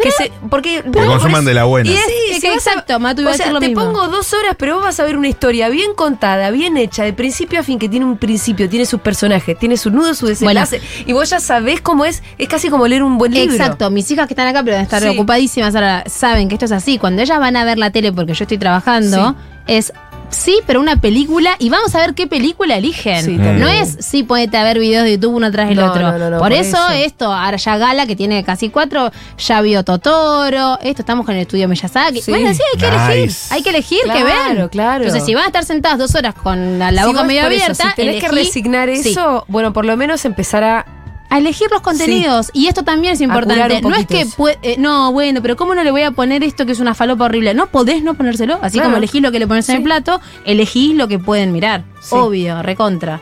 que 0.02 0.12
se, 0.12 0.32
porque 0.50 0.84
Que 0.84 1.06
consuman 1.06 1.44
de 1.46 1.54
la 1.54 1.64
buena. 1.66 1.90
Y 1.90 1.94
es, 1.94 2.02
Sí, 2.36 2.42
que 2.42 2.50
a- 2.50 2.54
exacto, 2.54 3.00
Matu 3.00 3.22
iba 3.22 3.32
o 3.32 3.34
a 3.34 3.38
sea, 3.38 3.46
decir 3.48 3.54
lo 3.54 3.60
te 3.60 3.68
mismo. 3.70 3.84
pongo 3.86 4.08
dos 4.08 4.32
horas, 4.34 4.56
pero 4.58 4.76
vos 4.76 4.84
vas 4.84 5.00
a 5.00 5.04
ver 5.04 5.18
una 5.18 5.28
historia 5.28 5.70
bien 5.70 5.94
contada, 5.96 6.52
bien 6.52 6.78
hecha, 6.78 7.04
de 7.04 7.14
principio 7.14 7.60
a 7.60 7.64
fin, 7.64 7.80
que 7.80 7.90
tiene 7.90 8.06
un 8.06 8.18
principio, 8.18 8.70
tiene 8.70 8.86
sus 8.86 9.02
personajes, 9.02 9.58
tiene 9.58 9.76
su 9.78 9.90
nudo, 9.90 10.14
su 10.14 10.28
desenlace. 10.28 10.82
Y 11.06 11.14
vos 11.14 11.30
ya 11.30 11.40
sabés 11.40 11.82
cómo 11.82 12.06
es, 12.06 12.22
es 12.38 12.48
casi 12.48 12.70
como 12.70 12.88
leer 12.88 13.02
un 13.04 13.18
buen 13.18 13.34
libro. 13.34 13.54
Exacto, 13.56 13.90
mis 13.90 14.10
hijas 14.12 14.28
que 14.28 14.34
están 14.34 14.48
acá, 14.48 14.60
pero 14.60 14.72
deben 14.74 14.84
estar 14.84 15.02
Sí. 15.02 15.08
ocupadísimas 15.10 15.74
ahora, 15.76 16.04
saben 16.08 16.48
que 16.48 16.56
esto 16.56 16.66
es 16.66 16.72
así. 16.72 16.98
Cuando 16.98 17.22
ellas 17.22 17.40
van 17.40 17.56
a 17.56 17.64
ver 17.66 17.78
la 17.78 17.90
tele 17.92 18.12
porque 18.14 18.34
yo 18.34 18.44
estoy 18.44 18.58
trabajando, 18.58 19.36
es 19.66 19.92
sí, 20.30 20.60
pero 20.68 20.80
una 20.80 20.98
película 21.00 21.56
y 21.60 21.70
vamos 21.70 21.94
a 21.96 22.00
ver 22.00 22.14
qué 22.14 22.28
película 22.28 22.76
eligen. 22.78 23.24
Sí, 23.24 23.38
no 23.38 23.68
es 23.68 23.98
sí, 24.00 24.24
ponete 24.24 24.58
a 24.58 24.64
ver 24.64 24.80
videos 24.80 25.04
de 25.06 25.14
YouTube 25.14 25.36
uno 25.36 25.52
tras 25.52 25.70
el 25.72 25.78
No, 25.78 25.88
otro. 25.88 26.02
no, 26.02 26.18
no, 26.18 26.30
no, 26.30 26.38
por, 26.38 26.50
por 26.50 26.54
eso, 26.54 26.78
eso. 26.78 26.90
esto, 27.06 27.34
ahora 27.34 27.58
ya 27.58 27.78
Gala, 27.78 28.06
que 28.06 28.16
tiene 28.16 28.44
casi 28.44 28.70
cuatro, 28.70 29.12
ya 29.38 29.62
vio 29.62 29.84
Totoro, 29.84 30.80
esto 30.82 31.02
estamos 31.02 31.26
con 31.26 31.36
el 31.36 31.42
estudio 31.42 31.68
Miyazaki. 31.68 32.22
Sí. 32.22 32.32
Bueno, 32.32 32.54
sí, 32.54 32.62
hay 32.74 32.80
que 32.80 32.88
Nice. 32.90 33.14
elegir, 33.14 33.36
hay 33.52 33.64
que 33.64 33.70
elegir 33.70 34.00
que 34.04 34.22
Claro, 34.22 34.60
ven. 34.60 34.68
claro. 34.70 35.04
Entonces, 35.06 35.26
si 35.26 35.34
van 35.34 35.44
a 35.44 35.48
estar 35.48 35.66
sentadas 35.66 35.98
dos 35.98 36.16
horas 36.16 36.34
con 36.36 36.80
la, 36.80 36.92
la 36.92 37.02
Si 37.04 37.08
boca 37.08 37.24
medio 37.24 37.44
por 37.44 37.52
eso, 37.54 37.64
abierta, 37.66 37.90
si 37.90 37.96
tenés 37.96 38.22
que 38.24 38.28
resignar 38.30 38.90
Sí. 38.96 39.10
eso, 39.12 39.46
bueno, 39.48 39.74
por 39.74 39.86
lo 39.86 39.96
menos 39.98 40.24
empezar 40.26 40.64
a. 40.64 40.86
a 41.30 41.38
elegir 41.38 41.68
los 41.72 41.82
contenidos. 41.82 42.50
Y 42.54 42.68
esto 42.68 42.84
también 42.84 43.14
es 43.14 43.22
importante. 43.22 43.82
No 43.82 43.96
es 43.96 44.06
que 44.08 44.26
eh, 44.62 44.76
no, 44.78 45.12
bueno, 45.12 45.42
pero 45.42 45.56
¿cómo 45.56 45.76
no 45.76 45.84
le 45.84 45.92
voy 45.92 46.04
a 46.04 46.12
poner 46.12 46.44
esto 46.44 46.66
que 46.66 46.72
es 46.72 46.80
una 46.80 46.94
falopa 46.94 47.26
horrible? 47.26 47.54
No 47.54 47.68
podés 47.68 48.02
no 48.04 48.14
ponérselo. 48.14 48.60
Así 48.62 48.78
Claro. 48.78 48.88
como 48.90 48.98
elegís 48.98 49.22
lo 49.22 49.32
que 49.32 49.40
le 49.40 49.48
pones 49.48 49.68
en 49.70 49.74
Sí. 49.76 49.78
el 49.78 49.84
plato, 49.84 50.22
elegís 50.46 50.96
lo 50.96 51.08
que 51.08 51.20
pueden 51.20 51.52
mirar. 51.52 51.84
Sí. 52.02 52.16
Obvio, 52.16 52.62
recontra. 52.64 53.20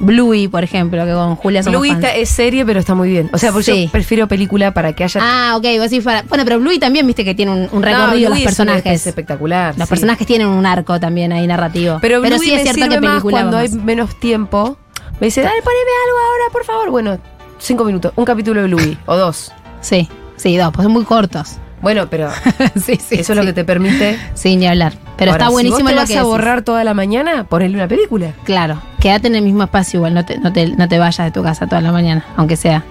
Bluey, 0.00 0.46
por 0.46 0.62
ejemplo, 0.62 1.04
que 1.04 1.12
con 1.12 1.34
Julia 1.34 1.64
somos 1.64 1.80
Bluey 1.80 1.90
fans. 2.00 2.06
es 2.14 2.28
serie, 2.28 2.64
pero 2.64 2.78
está 2.78 2.94
muy 2.94 3.08
bien. 3.08 3.28
O 3.32 3.38
sea, 3.38 3.50
porque 3.50 3.64
Sí. 3.72 3.84
yo 3.86 3.90
prefiero 3.90 4.28
película 4.28 4.72
para 4.72 4.92
que 4.92 5.02
haya. 5.02 5.20
Ah, 5.20 5.56
ok, 5.56 5.64
vos 5.78 5.90
decís 5.90 6.04
para- 6.04 6.22
Bueno, 6.22 6.44
pero 6.44 6.60
Bluey 6.60 6.78
también 6.78 7.04
viste 7.04 7.24
que 7.24 7.34
tiene 7.34 7.50
un, 7.50 7.58
un 7.72 7.80
No, 7.80 7.80
recorrido 7.80 8.30
Bluey 8.30 8.44
los 8.44 8.54
personajes. 8.54 8.86
Es 9.00 9.06
espectacular. 9.08 9.74
los 9.76 9.88
sí. 9.88 9.90
personajes 9.90 10.24
tienen 10.24 10.46
un 10.46 10.64
arco 10.66 11.00
también 11.00 11.32
ahí 11.32 11.44
narrativo. 11.48 11.98
Pero, 12.00 12.20
Bluey 12.20 12.38
sí 12.38 12.52
es 12.54 12.62
cierto 12.62 12.80
sirve 12.82 12.94
que 12.94 13.00
más 13.00 13.10
película 13.10 13.32
cuando 13.40 13.56
hay 13.56 13.70
menos 13.70 14.14
tiempo. 14.20 14.76
Me 15.20 15.26
dice, 15.26 15.40
dale, 15.42 15.60
poneme 15.62 15.90
algo 16.06 16.18
ahora, 16.30 16.52
por 16.52 16.64
favor. 16.64 16.90
Bueno, 16.92 17.18
cinco 17.58 17.84
minutos. 17.84 18.12
Un 18.16 18.24
capítulo 18.24 18.60
de 18.62 18.66
Bluey. 18.68 18.98
o 19.06 19.16
dos. 19.16 19.52
Sí, 19.80 20.08
sí, 20.36 20.56
dos, 20.56 20.72
pues 20.72 20.84
son 20.84 20.92
muy 20.92 21.04
cortos. 21.04 21.56
Bueno, 21.80 22.08
pero 22.10 22.28
sí, 22.74 22.96
sí. 22.96 23.14
eso 23.20 23.32
es 23.32 23.38
lo 23.38 23.44
que 23.44 23.52
te 23.52 23.64
permite. 23.64 24.18
Sí, 24.34 24.56
ni 24.56 24.66
hablar. 24.66 24.94
Pero 25.16 25.30
Ahora, 25.32 25.44
está 25.44 25.52
buenísimo 25.52 25.78
Si 25.78 25.82
vos 25.84 25.90
te 25.90 25.94
lo 25.94 26.00
vas 26.00 26.08
que 26.08 26.14
a 26.14 26.20
decís. 26.22 26.28
borrar 26.28 26.62
toda 26.62 26.82
la 26.82 26.92
mañana, 26.94 27.44
ponele 27.44 27.74
una 27.76 27.86
película. 27.86 28.32
Claro, 28.44 28.82
quédate 29.00 29.28
en 29.28 29.36
el 29.36 29.42
mismo 29.44 29.62
espacio 29.62 29.98
igual, 29.98 30.14
no 30.14 30.24
te, 30.24 30.38
no 30.38 30.52
te, 30.52 30.66
no 30.68 30.88
te 30.88 30.98
vayas 30.98 31.24
de 31.26 31.30
tu 31.30 31.42
casa 31.44 31.66
toda 31.68 31.80
la 31.80 31.92
mañana, 31.92 32.24
aunque 32.36 32.56
sea. 32.56 32.84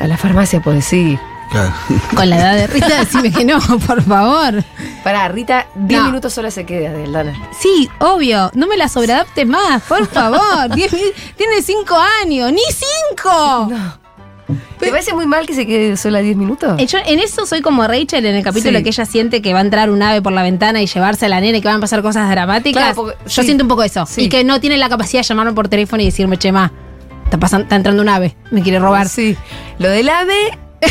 A 0.00 0.06
la 0.08 0.16
farmacia 0.16 0.60
puedes 0.60 0.92
ir. 0.92 1.18
Claro. 1.52 1.72
Con 2.16 2.28
la 2.28 2.36
edad 2.38 2.56
de 2.56 2.66
Rita, 2.66 2.98
decime 2.98 3.30
que 3.30 3.44
no, 3.44 3.60
por 3.86 4.02
favor. 4.02 4.64
Pará, 5.04 5.28
Rita, 5.28 5.66
10 5.76 6.00
No. 6.00 6.06
minutos 6.08 6.32
sola 6.32 6.50
se 6.50 6.66
queda 6.66 6.90
de 6.92 7.08
Dana. 7.08 7.34
Sí, 7.56 7.88
obvio, 8.00 8.50
no 8.54 8.66
me 8.66 8.76
la 8.76 8.88
sobreadapte 8.88 9.44
más, 9.44 9.80
por 9.82 10.06
favor. 10.08 10.70
Tiene 10.74 11.62
cinco 11.62 11.96
años, 12.24 12.50
ni 12.52 12.62
cinco. 12.68 13.70
¿Te 14.78 14.90
parece 14.90 15.14
muy 15.14 15.26
mal 15.26 15.46
que 15.46 15.54
se 15.54 15.66
quede 15.66 15.96
sola 15.96 16.20
10 16.20 16.36
minutos? 16.36 16.78
Eh, 16.78 16.86
Yo 16.86 16.98
en 17.06 17.18
eso 17.18 17.46
soy 17.46 17.62
como 17.62 17.86
Rachel 17.86 18.26
en 18.26 18.34
el 18.36 18.44
capítulo 18.44 18.78
Sí. 18.78 18.82
que 18.84 18.90
ella 18.90 19.06
siente 19.06 19.40
que 19.42 19.52
va 19.54 19.60
a 19.60 19.62
entrar 19.62 19.90
un 19.90 20.02
ave 20.02 20.20
por 20.20 20.32
la 20.32 20.42
ventana 20.42 20.82
y 20.82 20.86
llevarse 20.86 21.26
a 21.26 21.28
la 21.30 21.40
nena 21.40 21.58
y 21.58 21.60
que 21.62 21.68
van 21.68 21.78
a 21.78 21.80
pasar 21.80 22.02
cosas 22.02 22.28
dramáticas. 22.30 22.82
Claro, 22.82 22.94
porque- 22.96 23.16
Yo 23.24 23.42
sí. 23.42 23.44
siento 23.44 23.64
un 23.64 23.68
poco 23.68 23.82
eso. 23.82 24.04
Sí. 24.06 24.22
Y 24.24 24.28
que 24.28 24.44
no 24.44 24.60
tiene 24.60 24.76
la 24.76 24.88
capacidad 24.88 25.22
de 25.22 25.26
llamarme 25.28 25.52
por 25.54 25.68
teléfono 25.68 26.02
y 26.02 26.06
decirme, 26.06 26.36
Chema, 26.38 26.72
está, 27.24 27.38
pasan- 27.38 27.62
está 27.62 27.76
entrando 27.76 28.02
un 28.02 28.08
ave, 28.08 28.36
me 28.50 28.62
quiere 28.62 28.78
robar. 28.78 29.08
Sí. 29.08 29.36
Lo 29.78 29.88
del 29.88 30.08
ave. 30.08 30.34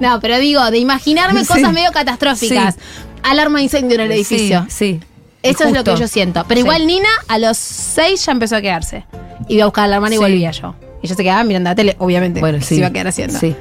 No, 0.00 0.18
pero 0.20 0.38
digo, 0.38 0.70
de 0.70 0.78
imaginarme 0.78 1.44
cosas 1.46 1.72
medio 1.72 1.92
catastróficas. 1.92 2.74
Sí. 2.74 2.80
Alarma 3.22 3.58
de 3.58 3.64
incendio 3.64 3.94
en 3.96 4.00
el 4.02 4.12
edificio. 4.12 4.66
Sí. 4.68 5.00
Eso 5.42 5.64
es 5.64 5.72
lo 5.72 5.84
que 5.84 5.96
yo 5.96 6.08
siento. 6.08 6.44
Pero 6.48 6.60
igual 6.60 6.86
Nina 6.86 7.08
a 7.28 7.38
los 7.38 7.56
seis 7.58 8.24
ya 8.24 8.32
empezó 8.32 8.56
a 8.56 8.60
quedarse. 8.62 9.04
Iba 9.48 9.64
a 9.64 9.66
buscar 9.66 9.84
a 9.84 9.88
la 9.88 9.96
hermana 9.96 10.14
y 10.14 10.18
volvía 10.18 10.50
yo. 10.52 10.74
Y 11.04 11.06
yo 11.06 11.14
se 11.14 11.22
quedaba 11.22 11.44
mirando 11.44 11.68
la 11.68 11.74
tele, 11.76 11.96
obviamente. 11.98 12.40
Bueno, 12.40 12.58
Se 12.62 12.64
sí. 12.68 12.74
iba 12.76 12.86
a 12.86 12.90
quedar 12.90 13.08
haciendo. 13.08 13.38
Sí. 13.38 13.54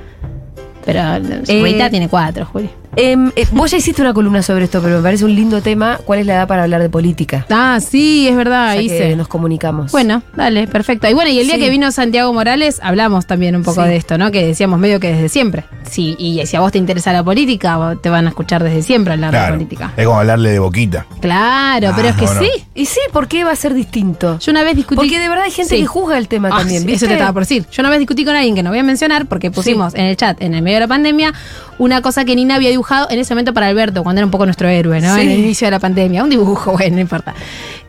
Pero 0.85 0.99
Eh, 1.01 1.61
Rita 1.61 1.89
tiene 1.89 2.07
cuatro, 2.07 2.45
Juli. 2.45 2.69
Em, 2.95 3.31
eh, 3.35 3.47
vos 3.51 3.71
ya 3.71 3.77
hiciste 3.77 4.01
una 4.03 4.13
columna 4.13 4.43
sobre 4.43 4.65
esto, 4.65 4.79
pero 4.81 4.97
me 4.97 5.01
parece 5.03 5.25
un 5.25 5.33
lindo 5.35 5.61
tema. 5.61 5.99
¿Cuál 6.05 6.19
es 6.19 6.25
la 6.27 6.35
edad 6.35 6.47
para 6.47 6.63
hablar 6.63 6.81
de 6.81 6.89
política? 6.89 7.45
Ah, 7.49 7.79
sí, 7.81 8.27
es 8.27 8.35
verdad, 8.35 8.73
Ya 8.73 8.79
que 8.79 8.83
hice. 8.83 9.15
nos 9.15 9.27
comunicamos. 9.27 9.91
Bueno, 9.91 10.21
dale, 10.35 10.67
perfecto. 10.67 11.09
Y 11.09 11.13
bueno, 11.13 11.31
y 11.31 11.39
el 11.39 11.45
día 11.47 11.55
Sí. 11.55 11.61
que 11.61 11.69
vino 11.71 11.91
Santiago 11.91 12.31
Morales, 12.33 12.79
hablamos 12.83 13.25
también 13.25 13.55
un 13.55 13.63
poco 13.63 13.81
Sí. 13.83 13.89
de 13.89 13.95
esto, 13.95 14.17
¿no? 14.19 14.29
Que 14.31 14.45
decíamos 14.45 14.79
medio 14.79 14.99
que 14.99 15.11
desde 15.11 15.29
siempre. 15.29 15.63
Sí, 15.89 16.15
y 16.19 16.45
si 16.45 16.55
a 16.55 16.59
vos 16.59 16.71
te 16.71 16.77
interesa 16.77 17.11
la 17.13 17.23
política, 17.23 17.97
te 18.01 18.09
van 18.09 18.25
a 18.27 18.29
escuchar 18.29 18.63
desde 18.63 18.83
siempre 18.83 19.13
hablar 19.13 19.31
Claro. 19.31 19.45
de 19.53 19.57
política. 19.59 19.91
Es 19.97 20.05
como 20.05 20.19
hablarle 20.19 20.51
de 20.51 20.59
boquita. 20.59 21.05
Claro, 21.19 21.91
pero 21.95 22.09
es 22.09 22.15
que 22.15 22.27
sí. 22.27 22.49
Y 22.75 22.85
sí, 22.85 22.99
¿por 23.11 23.27
qué 23.27 23.43
va 23.43 23.51
a 23.51 23.55
ser 23.55 23.73
distinto? 23.73 24.37
Yo 24.39 24.51
una 24.51 24.63
vez 24.63 24.75
discutí. 24.75 24.95
Porque 24.97 25.19
de 25.19 25.29
verdad 25.29 25.45
hay 25.45 25.51
gente 25.51 25.75
Sí. 25.75 25.81
que 25.81 25.87
juzga 25.87 26.17
el 26.19 26.27
tema 26.27 26.49
Ah, 26.51 26.59
también, 26.59 26.85
¿viste? 26.85 27.05
Eso 27.05 27.07
te 27.07 27.13
estaba 27.13 27.33
por 27.33 27.41
decir. 27.41 27.65
Yo 27.71 27.81
una 27.81 27.89
vez 27.89 27.97
discutí 27.99 28.23
con 28.23 28.35
alguien 28.35 28.53
que 28.55 28.61
no 28.61 28.69
voy 28.69 28.79
a 28.79 28.83
mencionar 28.83 29.25
porque 29.25 29.49
pusimos 29.49 29.95
en 29.95 30.05
el 30.05 30.15
chat, 30.15 30.39
en 30.43 30.53
el 30.53 30.61
medio 30.61 30.75
de 30.77 30.81
la 30.81 30.87
pandemia, 30.87 31.33
una 31.79 32.01
cosa 32.01 32.23
que 32.23 32.35
Nina 32.35 32.55
había 32.55 32.69
dibujado 32.69 32.82
en 33.09 33.19
ese 33.19 33.33
momento 33.33 33.53
para 33.53 33.67
Alberto, 33.67 34.03
cuando 34.03 34.19
era 34.19 34.25
un 34.25 34.31
poco 34.31 34.45
nuestro 34.45 34.67
héroe, 34.67 34.99
¿no? 35.01 35.15
Sí. 35.15 35.21
En 35.21 35.29
el 35.31 35.39
inicio 35.39 35.67
de 35.67 35.71
la 35.71 35.79
pandemia. 35.79 36.23
Un 36.23 36.29
dibujo, 36.29 36.71
bueno, 36.77 36.95
no 36.95 37.01
importa. 37.01 37.33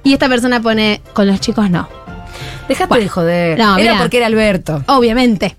Y 0.03 0.13
esta 0.13 0.29
persona 0.29 0.61
pone, 0.61 1.01
con 1.13 1.27
los 1.27 1.41
chicos 1.41 1.71
no. 1.71 1.89
Dejate 2.69 2.89
Bueno, 2.89 3.03
de 3.05 3.09
joder. 3.09 3.59
no, 3.59 3.77
era 3.77 3.93
mirá. 3.93 3.99
porque 4.03 4.17
era 4.19 4.27
Alberto. 4.27 4.83
Obviamente. 4.87 5.57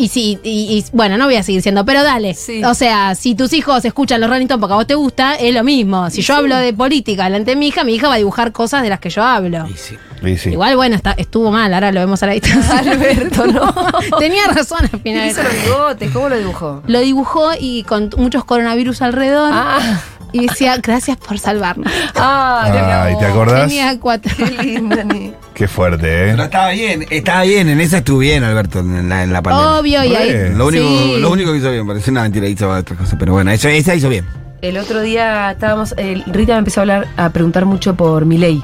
Y, 0.00 0.08
sí, 0.08 0.38
y, 0.42 0.78
y- 0.78 0.84
bueno, 0.92 1.18
no 1.18 1.26
voy 1.26 1.36
a 1.36 1.42
seguir 1.42 1.60
siendo, 1.62 1.84
pero 1.84 2.02
dale. 2.02 2.34
Sí. 2.34 2.64
O 2.64 2.74
sea, 2.74 3.14
si 3.14 3.34
tus 3.34 3.52
hijos 3.52 3.84
escuchan 3.84 4.20
los 4.20 4.30
Rolling 4.30 4.44
Stones 4.46 4.60
porque 4.60 4.72
a 4.72 4.76
vos 4.76 4.86
te 4.86 4.94
gusta, 4.94 5.34
es 5.34 5.52
lo 5.54 5.62
mismo. 5.62 6.08
Si 6.10 6.22
yo 6.22 6.34
hablo 6.34 6.56
de 6.56 6.72
política 6.72 7.24
delante 7.24 7.50
de 7.52 7.56
mi 7.56 7.68
hija, 7.68 7.84
mi 7.84 7.94
hija 7.94 8.08
va 8.08 8.14
a 8.14 8.18
dibujar 8.18 8.52
cosas 8.52 8.82
de 8.82 8.88
las 8.88 8.98
que 9.00 9.10
yo 9.10 9.22
hablo. 9.22 9.66
Y 9.68 9.76
sí. 9.76 9.96
Y 10.22 10.36
sí. 10.36 10.50
Igual, 10.50 10.76
bueno, 10.76 10.96
está, 10.96 11.12
estuvo 11.12 11.50
mal, 11.50 11.72
ahora 11.72 11.92
lo 11.92 12.00
vemos 12.00 12.22
a 12.22 12.26
la 12.26 12.32
distancia. 12.32 12.78
Alberto, 12.92 13.46
no. 13.46 13.74
Tenía 14.18 14.46
razón 14.48 14.80
al 14.80 14.98
Y 14.98 15.02
final. 15.02 15.28
hizo 15.28 15.42
los 15.42 15.52
bigotes, 15.64 16.10
¿cómo 16.12 16.28
lo 16.28 16.36
dibujó? 16.38 16.82
Lo 16.86 17.00
dibujó 17.00 17.50
y 17.58 17.82
con 17.84 18.10
muchos 18.16 18.44
coronavirus 18.44 19.02
alrededor. 19.02 19.50
Ah, 19.52 20.00
Y 20.32 20.46
decía, 20.46 20.76
gracias 20.82 21.16
por 21.16 21.38
salvarnos. 21.38 21.92
ah, 22.16 23.02
Ay, 23.06 23.16
¿te 23.18 23.26
acordás? 23.26 23.68
Tenía 23.68 23.98
cuatro. 23.98 24.32
Qué 24.36 24.62
linda, 24.62 25.04
Ni. 25.04 25.32
Qué 25.54 25.68
fuerte, 25.68 26.06
Pero 26.30 26.42
¿eh? 26.42 26.44
estaba 26.46 26.70
bien, 26.70 27.06
estaba 27.10 27.42
bien, 27.42 27.68
en 27.68 27.80
esa 27.80 27.98
estuvo 27.98 28.18
bien, 28.18 28.42
Alberto, 28.44 28.80
en 28.80 29.08
la, 29.08 29.22
en 29.24 29.32
la 29.32 29.42
pandemia. 29.42 29.78
Obvio, 29.78 30.04
y 30.04 30.14
ahí. 30.14 30.52
Lo 30.54 30.66
único, 30.68 30.86
Sí. 30.88 31.16
lo 31.20 31.30
único 31.30 31.52
que 31.52 31.58
hizo 31.58 31.70
bien, 31.70 31.86
parece 31.86 32.10
una 32.10 32.22
mentira, 32.22 32.46
hizo 32.48 32.70
otra 32.70 32.96
cosa, 32.96 33.16
pero 33.18 33.32
bueno, 33.34 33.50
eso, 33.50 33.68
esa 33.68 33.94
hizo 33.94 34.08
bien. 34.08 34.26
El 34.62 34.76
otro 34.78 35.00
día 35.02 35.50
estábamos, 35.52 35.94
el- 35.98 36.24
Rita 36.26 36.52
me 36.52 36.58
empezó 36.60 36.80
a 36.80 36.82
hablar, 36.82 37.08
a 37.16 37.28
preguntar 37.30 37.66
mucho 37.66 37.94
por 37.94 38.24
mi 38.26 38.38
ley. 38.38 38.62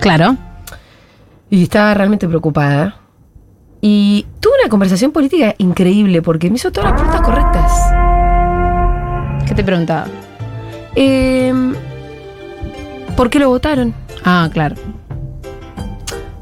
Claro. 0.00 0.36
Y 1.50 1.62
estaba 1.64 1.92
realmente 1.94 2.26
preocupada. 2.28 2.96
Y 3.82 4.26
tuve 4.40 4.54
una 4.62 4.70
conversación 4.70 5.12
política 5.12 5.54
increíble 5.58 6.22
porque 6.22 6.48
me 6.50 6.56
hizo 6.56 6.72
todas 6.72 6.90
las 6.90 7.00
preguntas 7.00 7.20
correctas. 7.22 7.72
¿Qué 9.46 9.54
te 9.54 9.62
preguntaba? 9.62 10.06
Em, 10.96 11.74
¿Por 13.16 13.30
qué 13.30 13.38
lo 13.38 13.48
votaron? 13.48 13.94
Ah, 14.24 14.48
claro. 14.52 14.74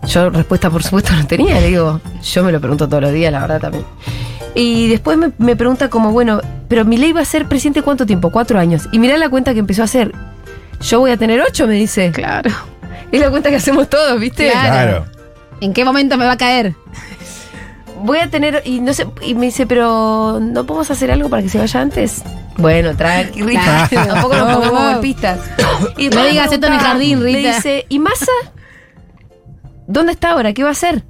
Yo 0.07 0.31
respuesta 0.31 0.71
por 0.71 0.83
supuesto 0.83 1.13
no 1.15 1.27
tenía, 1.27 1.61
le 1.61 1.69
digo, 1.69 2.01
yo 2.23 2.45
me 2.45 2.53
lo 2.53 2.61
pregunto 2.61 2.89
todos 2.89 3.03
los 3.03 3.13
días, 3.13 3.33
la 3.33 3.41
verdad 3.41 3.61
también. 3.61 3.85
Y 4.55 4.89
después 4.89 5.19
me, 5.19 5.33
me 5.39 5.57
pregunta 5.57 5.91
como, 5.91 6.13
bueno, 6.13 6.41
pero 6.69 6.85
mi 6.85 6.97
ley 6.97 7.13
va 7.13 7.21
a 7.21 7.25
ser 7.25 7.47
presidente 7.49 7.83
cuánto 7.83 8.07
tiempo, 8.07 8.31
cuatro 8.31 8.59
años. 8.59 8.89
Y 8.93 8.99
mirá 8.99 9.17
la 9.17 9.29
cuenta 9.29 9.53
que 9.53 9.61
empezó 9.61 9.83
a 9.83 9.87
hacer. 9.87 10.13
Yo 10.81 11.01
voy 11.01 11.11
a 11.11 11.17
tener 11.17 11.41
ocho, 11.41 11.67
me 11.67 11.75
dice. 11.75 12.11
Claro. 12.13 12.51
Es 13.11 13.21
la 13.21 13.31
cuenta 13.31 13.51
que 13.51 13.57
hacemos 13.57 13.89
todos, 13.89 14.19
¿viste? 14.21 14.51
Claro. 14.51 14.71
Claro. 14.71 15.05
¿En 15.61 15.73
qué 15.73 15.85
momento 15.85 16.17
me 16.17 16.25
va 16.25 16.33
a 16.33 16.37
caer? 16.37 16.75
Voy 18.03 18.19
a 18.19 18.29
tener, 18.29 18.63
y 18.65 18.81
no 18.81 18.93
sé, 18.93 19.07
y 19.23 19.35
me 19.35 19.47
dice, 19.47 19.67
pero 19.67 20.39
¿no 20.41 20.67
podemos 20.67 20.91
hacer 20.91 21.11
algo 21.11 21.29
para 21.31 21.43
que 21.43 21.49
se 21.49 21.59
vaya 21.59 21.81
antes? 21.81 22.23
Bueno, 22.59 22.95
tranqui, 22.97 23.43
Rita. 23.43 23.89
Tampoco 24.07 24.37
nos 24.37 24.53
pongamos 24.57 24.93
golpistas. 24.95 25.39
Y 25.99 26.09
No 26.09 26.25
digas 26.25 26.53
esto 26.53 26.67
en 26.69 26.73
el 26.75 26.79
jardín, 26.79 27.23
Rita. 27.23 27.57
dice, 27.57 27.85
¿y 27.89 27.99
Massa? 27.99 28.31
¿Dónde 29.87 30.13
está 30.13 30.31
ahora? 30.31 30.53
¿Qué 30.53 30.63
va 30.63 30.71
a 30.71 30.73
hacer? 30.73 31.05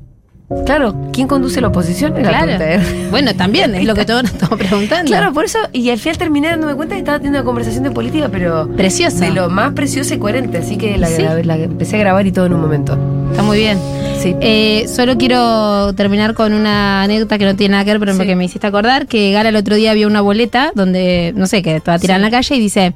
Claro, 0.66 0.94
¿quién 1.12 1.26
conduce 1.26 1.60
la 1.60 1.68
oposición? 1.68 2.14
La 2.22 2.28
Claro. 2.44 2.82
Bueno, 3.10 3.34
también 3.34 3.74
es 3.74 3.84
lo 3.86 3.94
que 3.94 4.04
todos 4.04 4.24
nos 4.24 4.32
estamos 4.32 4.58
preguntando. 4.58 5.06
Claro, 5.10 5.32
por 5.32 5.44
eso, 5.46 5.58
y 5.72 5.88
al 5.90 5.98
final 5.98 6.18
terminé 6.18 6.48
dándome 6.48 6.74
cuenta 6.74 6.94
que 6.94 6.98
estaba 7.00 7.18
teniendo 7.18 7.38
una 7.40 7.44
conversación 7.46 7.82
de 7.84 7.90
política, 7.90 8.28
pero 8.30 8.68
Preciosa. 8.76 9.24
de 9.24 9.30
lo 9.30 9.48
más 9.48 9.72
preciosa 9.72 10.14
y 10.14 10.18
coherente. 10.18 10.58
Así 10.58 10.76
que 10.76 10.96
la, 10.98 11.08
Sí. 11.08 11.22
la- 11.22 11.42
la 11.42 11.56
empecé 11.56 11.96
a 11.96 11.98
grabar 12.00 12.26
y 12.26 12.32
todo 12.32 12.46
en 12.46 12.52
un 12.54 12.60
momento. 12.60 12.96
Está 13.30 13.42
muy 13.42 13.58
bien. 13.58 13.78
Sí. 14.24 14.34
Eh, 14.40 14.86
solo 14.88 15.18
quiero 15.18 15.94
terminar 15.94 16.32
con 16.32 16.54
una 16.54 17.02
anécdota 17.02 17.36
que 17.36 17.44
no 17.44 17.56
tiene 17.56 17.72
nada 17.72 17.84
que 17.84 17.90
ver, 17.90 18.00
pero 18.00 18.14
Sí. 18.14 18.26
que 18.26 18.36
me 18.36 18.46
hiciste 18.46 18.66
acordar, 18.66 19.06
que 19.06 19.32
Gala 19.32 19.50
el 19.50 19.56
otro 19.56 19.74
día 19.76 19.92
vio 19.92 20.06
una 20.06 20.22
boleta 20.22 20.72
donde, 20.74 21.34
no 21.36 21.46
sé, 21.46 21.62
que 21.62 21.76
estaba 21.76 21.98
tirada 21.98 22.18
Sí. 22.18 22.24
en 22.24 22.30
la 22.32 22.36
calle 22.36 22.56
y 22.56 22.60
dice, 22.60 22.94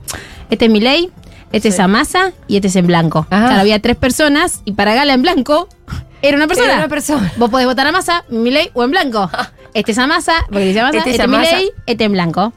este 0.49 0.65
es 0.65 0.71
mi 0.71 0.81
ley, 0.81 1.11
este 1.53 1.69
es 1.69 1.79
Amasa 1.81 2.33
y 2.47 2.57
este 2.57 2.69
es 2.69 2.77
en 2.77 2.87
blanco. 2.87 3.27
Ah. 3.31 3.45
Claro, 3.47 3.61
había 3.61 3.79
tres 3.79 3.97
personas 3.97 4.63
y 4.65 4.73
para 4.73 4.95
Gala 4.95 5.13
en 5.13 5.21
blanco 5.21 5.69
era 6.23 6.39
una 6.39 6.47
persona. 6.47 6.69
Era 6.69 6.79
una 6.79 6.89
persona. 6.89 7.31
Vos 7.37 7.51
podés 7.51 7.67
votar 7.67 7.87
a 7.87 7.93
Massa, 7.93 8.25
Milei 8.31 8.71
o 8.73 8.83
en 8.85 8.91
blanco. 8.91 9.31
Este 9.75 9.93
es 9.93 9.99
Amasa, 9.99 10.33
porque 10.49 10.65
dice 10.65 10.81
Amasa, 10.81 10.99
Este 10.99 11.11
este, 11.11 11.23
es 11.23 11.29
es 11.29 11.35
Amasa. 11.35 11.57
Milei, 11.57 11.71
este 11.87 12.05
en 12.05 12.13
blanco. 12.13 12.53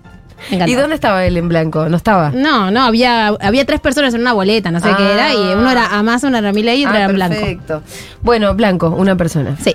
¿Y 0.50 0.74
dónde 0.76 0.96
estaba 0.96 1.24
él 1.26 1.38
en 1.38 1.48
blanco? 1.50 1.88
¿No 1.90 1.98
estaba? 1.98 2.32
No, 2.32 2.72
no, 2.72 2.82
había, 2.84 3.28
había 3.28 3.66
tres 3.66 3.80
personas 3.80 4.14
en 4.14 4.22
una 4.22 4.34
boleta, 4.34 4.72
no 4.72 4.80
sé 4.80 4.90
Ah. 4.90 4.96
qué 4.98 5.14
era, 5.14 5.34
y 5.34 5.38
uno 5.56 5.70
era 5.70 5.88
Amasa, 5.98 6.28
uno 6.28 6.38
era 6.38 6.52
Milei 6.52 6.82
y 6.82 6.86
otro 6.86 6.96
Ah, 6.96 7.02
era 7.02 7.10
en 7.10 7.16
blanco. 7.16 7.36
perfecto. 7.36 7.84
Bueno, 8.22 8.54
blanco, 8.56 8.90
una 8.90 9.16
persona. 9.16 9.56
Sí, 9.64 9.74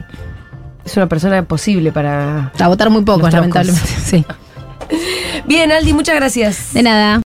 Es 0.85 0.97
una 0.97 1.09
persona 1.09 1.43
posible 1.45 1.93
para. 1.93 2.53
a 2.59 2.69
votar 2.69 2.91
muy 2.91 3.03
pocos, 3.03 3.33
lamentablemente. 3.33 3.89
Sí. 4.05 4.25
Bien, 5.47 5.71
Aldi, 5.73 5.93
muchas 5.93 6.15
gracias. 6.17 6.73
De 6.75 6.83
nada. 6.83 7.15